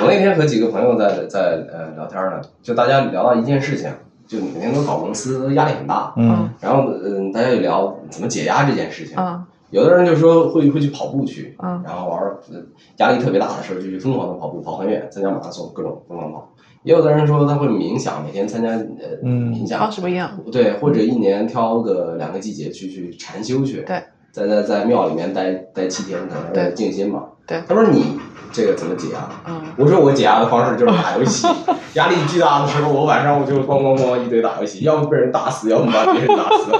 [0.00, 3.90] 我那天和几个朋友在在呃聊天呢，就大家聊到一件事情，
[4.26, 6.12] 就每天都搞公司，压力很大。
[6.16, 9.16] 嗯然后嗯，大家就聊怎么解压这件事情。
[9.18, 12.60] 嗯有的人就说会会去跑步去，嗯然后玩儿，呃
[12.98, 16.46] 压力特别大的时候就去疯狂的跑步，跑很远，参加马拉松，各种疯狂跑。
[16.82, 20.38] 也有的人说他会冥想，每天参加呃嗯冥想，方式不一样。
[20.52, 24.02] 对，或者一年挑个两个季节去去禅修去，对，
[24.32, 27.24] 在在在庙里面待待七天，可能是静心嘛。
[27.46, 28.18] 对他说你
[28.50, 29.28] 这个怎么解压？
[29.46, 31.46] 嗯我说我解压的方式就是打游戏，
[31.94, 36.70] 压力巨大的时候，我晚上我就咣咣咣一堆打游戏，要么被人打死，要么把别人打死，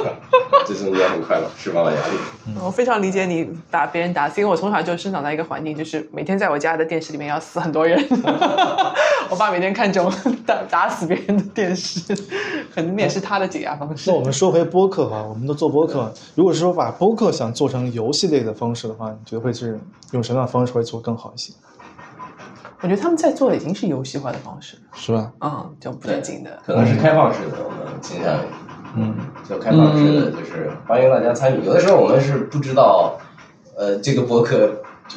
[0.66, 2.14] 这中间很快乐，释放了压力。
[2.60, 7.98] 我非常理解你把别人打死，因为我从小就生长在一个环境，就是每天在我家的电视里面要死很多人。
[9.30, 10.12] 我爸每天看着我
[10.46, 12.14] 打打死别人的电视，
[12.74, 14.16] 可能那也是他的解压方式那。
[14.16, 19.78] 我们说回播客哈，我们都做播客，如果是说把播客想做成游戏类的方式的话，你觉得会是
[20.10, 21.52] 用什么样的方式会做更好一些？
[22.80, 25.32] 我觉得他们在做的已经是游戏化的方式了，是吧？
[25.40, 26.58] 嗯，就不正经的。
[26.66, 28.48] 可能是开放式的，我们倾向于。
[28.94, 29.14] 嗯
[29.48, 31.64] 就开放式的，就是欢迎大家参与。
[31.64, 33.18] 有的时候我们是不知道，
[33.76, 34.70] 呃，这个博客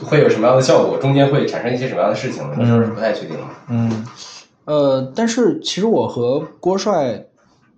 [0.03, 3.43] 会有什么样的效果，中间会产生一些什么样的事情，有的时候是不太确定的。
[3.69, 4.05] 嗯
[4.65, 7.25] 呃，但是其实我和郭帅，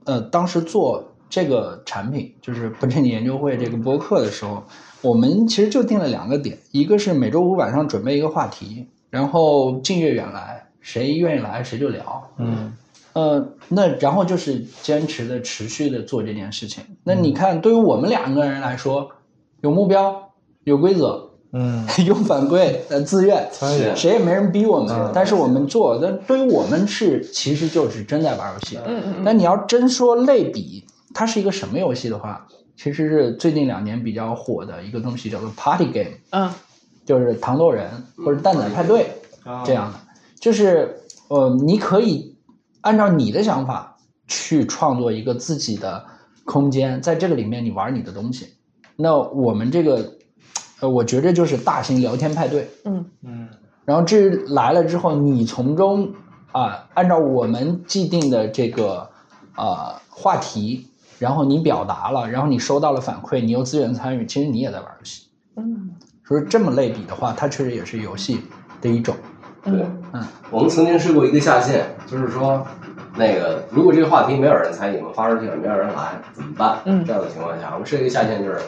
[0.05, 4.63] 呃，当时做这个产品，就是不正经研究会这个博客的时候，
[5.01, 12.29] 我们其实就定了两个点，一个是每周五晚上准备一个话题，然后近月远来，谁愿意来谁就聊。
[12.37, 12.71] 嗯
[13.17, 16.83] 呃，那然后就是坚持的、持续的做这件事情。
[17.03, 19.09] 那你看，对于我们两个人来说，
[19.61, 20.29] 有目标、
[20.65, 25.11] 有规则、嗯， 有反馈、呃，自愿，参与谁也没人逼我们，嗯。
[25.15, 28.77] 但是我们做，但对于我们是其实就是真在玩游戏。
[28.85, 36.51] 嗯嗯那你要真说类比，它是一个什么游戏的话，其实是最近两年比较火的一个东西，叫做 Party Game，嗯。
[37.03, 39.07] 就是糖豆人或者蛋仔派对
[39.45, 39.97] 啊这样的，
[40.41, 40.99] 就是
[41.29, 42.26] 呃，你可以
[42.87, 46.01] 按照你的想法去创作一个自己的
[46.45, 48.47] 空间，在这个里面你玩你的东西。
[48.95, 50.13] 那我们这个，
[50.79, 52.69] 呃，我觉着就是大型聊天派对。
[52.85, 53.49] 嗯嗯
[53.83, 56.13] 然后至于来了之后，你从中
[56.53, 59.09] 啊，按照我们既定的这个
[59.57, 60.87] 呃话题，
[61.19, 65.27] 然后你表达了，然后你收到了反馈，你又自愿参与，其实你也在玩游戏。
[65.57, 65.91] 嗯
[66.25, 68.39] 所以这么类比的话，它确实也是游戏
[68.81, 69.13] 的一种。
[69.63, 69.85] 对。
[70.13, 72.65] 嗯，我们曾经设过一个下线，就是说，
[73.15, 76.79] 那个如果这个话题没有人参与，我们发出去了，没有人来，怎么办？
[76.85, 77.03] 嗯。
[77.05, 78.59] 这样的情况下，我们设一个下线，就是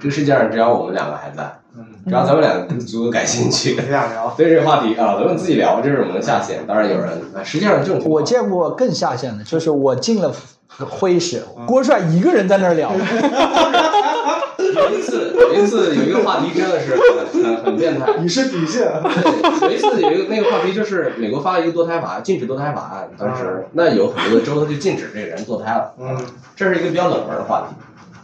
[0.00, 1.42] 这个世界上只要我们两个还在，
[1.76, 6.66] 嗯，只要咱们两个足够感兴趣，咱俩聊， 对这个话题啊，咱们自己聊，这是我们的下线。
[6.66, 10.32] 当然有人，啊实际上这我见过更下线的，就是我进了
[10.78, 12.90] 会议室，郭帅一个人在那儿聊。
[15.40, 18.06] 有一次，有一次有一个话题真的是很很很变态。
[18.18, 25.94] 你是底线，对，有一次有一个那个话题就是美国发了一个堕胎法，禁止堕胎法案，当时那有很多的州它就禁止这个人堕胎了。
[26.00, 26.16] 嗯
[26.56, 27.76] 这是一个比较冷门的话题。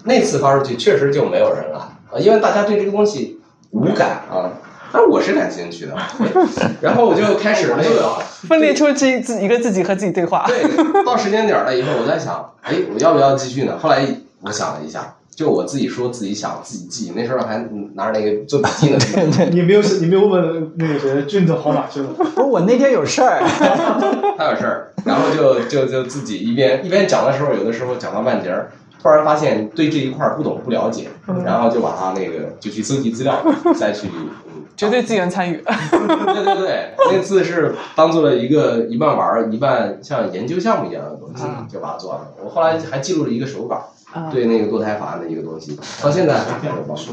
[0.04, 3.40] 那次发出去确实就没有人来啊，因为大家对这个东西
[3.70, 4.50] 无感啊。
[4.92, 5.96] 但是我是感兴趣的，
[6.80, 8.14] 然后我就开始那个，
[8.48, 10.44] 分裂出自己自一个自己和自己对话。
[10.46, 10.62] 对，
[11.04, 13.76] 到时间点了以后，我在想，哎，我要不要继续呢？
[13.76, 14.06] 后来
[14.42, 17.58] 我想了一下，就我自己说自己想自己记，那时候还
[17.94, 18.98] 拿着那个做笔记呢。
[19.50, 22.08] 你没有你没有问那个谁俊子跑哪去了？
[22.16, 23.40] 不是我那天有事儿，
[24.38, 28.70] 他有事儿，然后就就就自己一边一边讲的时候，有的时候讲到半截儿，
[29.02, 31.08] 突然发现对这一块儿不懂不了解，
[31.44, 34.08] 然后就把他那个就去搜集资料，再去。
[34.08, 34.28] 嗯
[34.76, 35.62] 绝对自愿参与。
[35.64, 42.26] 对对对，那次是当做了一个一半玩儿一半像研究项目一样的东西嗯，就把它做了。
[42.44, 43.84] 我后来还记录了一个手稿，啊
[44.32, 47.12] 对那个堕胎法案的一个东西，到现在还没有帮助。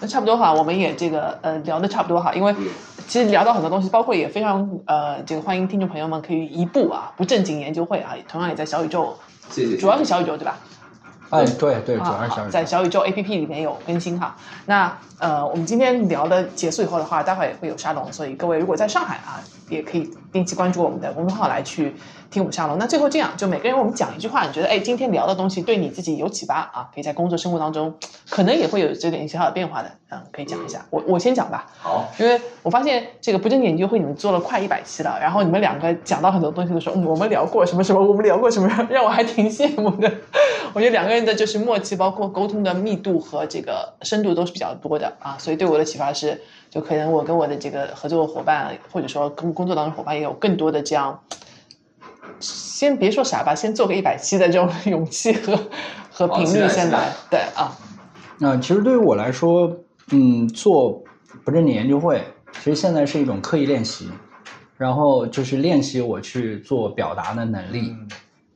[0.00, 2.66] 那差不多哈，我们也这个呃聊的差不多哈，因为嗯
[3.06, 9.14] 其实聊到很多东西，包括也非常呃这个欢迎听众朋友们可以移步啊不正经研究会啊，同样也在小宇宙，
[9.50, 9.76] 谢谢。
[9.76, 10.56] 主要是小宇宙对吧？
[11.28, 14.34] 哎，对对，主啊要是小宇宙在小宇宙 APP 里面有更新哈。
[14.66, 19.38] 那呃，我们今天聊的结束以后的话，待会儿也会有沙龙，所以各位如果在上海啊，
[19.68, 21.94] 也可以定期关注我们的公众号来去
[22.30, 22.78] 听我们沙龙。
[22.78, 27.92] 那最后这样，就每个人我们讲一句话，你觉得哎，今天聊的东西对你自己有启发啊，可以在工作生活当中
[28.28, 30.84] 可能也会有这点小小的变化的，嗯，可以讲一下。
[30.90, 31.66] 我我先讲吧。
[31.78, 40.10] 好，因为我发现这个不正经研究会你们做了快一百期了，然后你们两个讲到很多东西的时候，嗯，我们聊过什么什么，我们聊过什么，让我还挺羡慕的。
[40.72, 51.20] 我觉得两个人的就是默契，包括沟通的密度和这个深度都是比较多的啊，所以对我的启发是，就可能我跟我的这个合作伙伴，或者说跟工作当中伙伴也有更多的这样，
[52.40, 55.58] 先别说啥吧，先做个一百期的这种勇气和
[56.10, 57.76] 和频率先来，对啊，
[58.38, 59.70] 那、其实对于我来说，
[60.10, 61.02] 嗯，做
[61.44, 62.22] 不正经研究会，
[62.54, 64.08] 其实现在是一种刻意练习，
[64.76, 67.94] 然后就是练习我去做表达的能力。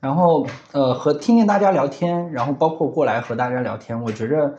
[0.00, 4.54] 然后呃和听听大家聊天，然后包括过来和大家聊天，我觉着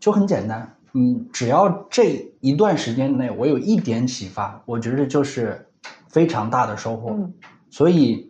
[0.00, 5.68] 就很简单，嗯，只要这一段时间内我有一点启发，我觉得就是
[6.08, 7.10] 非常大的收获。
[7.10, 7.32] 嗯。
[7.70, 8.27] 所以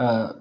[0.00, 0.34] 呃，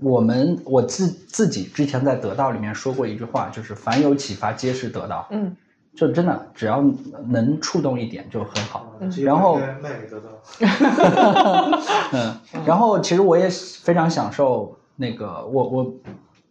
[0.00, 5.26] 我们我自自己之前在得道里面说过一句话，就是凡有启发，皆是得道。
[5.30, 5.56] 嗯
[5.96, 6.80] 就真的只要
[7.26, 8.94] 能触动一点就很好。
[9.00, 9.58] 嗯然后。
[12.12, 15.94] 嗯，然后其实我也非常享受那个我我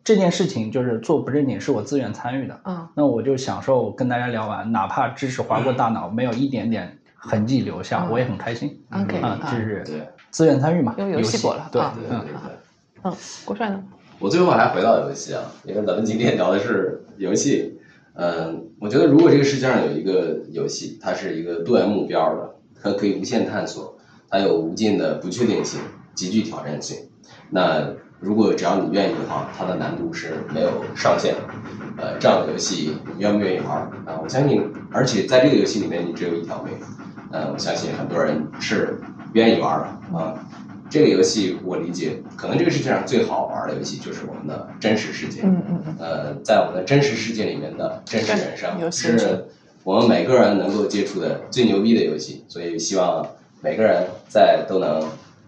[0.04, 8.84] 这件事情就是做不正经是我自愿参与的，嗯那我就享受跟大家聊完，哪怕知识划过大脑，没有一点点痕迹留下，嗯我也很开心。
[8.92, 13.02] ，OK 啊，就是对自愿参与嘛，用游戏过了对啊，嗯对对对。
[13.04, 13.12] 嗯，
[13.44, 13.84] 郭帅呢？
[14.20, 17.80] 我最后还回到游戏啊，因为咱们今天聊的是游戏。
[18.14, 23.98] 嗯，我觉得如果这个世界上有一个游戏，它是一个多元目标的，它可以无限探索，
[24.30, 25.80] 它有无尽的不确定性，
[26.14, 26.96] 极具挑战性。
[27.50, 31.40] 那如果只要你愿意的话，它的难度是没有上限的。
[31.98, 34.20] 呃，这样的游戏你愿不愿意玩儿啊？
[34.22, 36.76] 我相信，而且在这个游戏里面，你只有一条命。
[37.32, 38.98] 呃，我相信很多人是
[39.38, 40.34] 愿意玩儿的啊。
[40.90, 45.42] 这个游戏我理解，可能这个世界上最好玩的游戏就是我们的真实世界。
[45.44, 49.46] 嗯嗯嗯，呃，在我们的真实世界里面的真实人生是
[49.84, 53.28] 我们每个人能够接触的最牛逼的游戏，所以希望
[53.62, 55.02] 每个人在都能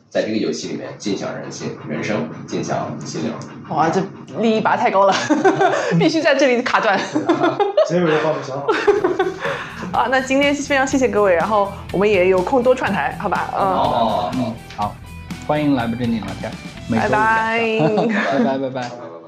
[0.09, 3.31] 在这个游戏里面尽享人性人生，尽享心流。
[3.69, 4.01] 哇，这
[4.39, 5.13] 利益拔太高了，
[5.97, 6.99] 必须在这里卡断。
[7.87, 8.65] 结尾的话，你想好。
[9.91, 13.49] 啊，那今天非常谢谢各位，然后我们也有空多串台，好吧？
[13.53, 14.95] 嗯，哦，嗯，好，
[15.47, 16.51] 欢迎来不正经聊天。
[16.91, 18.59] 拜拜拜拜。
[18.59, 19.18] 拜拜。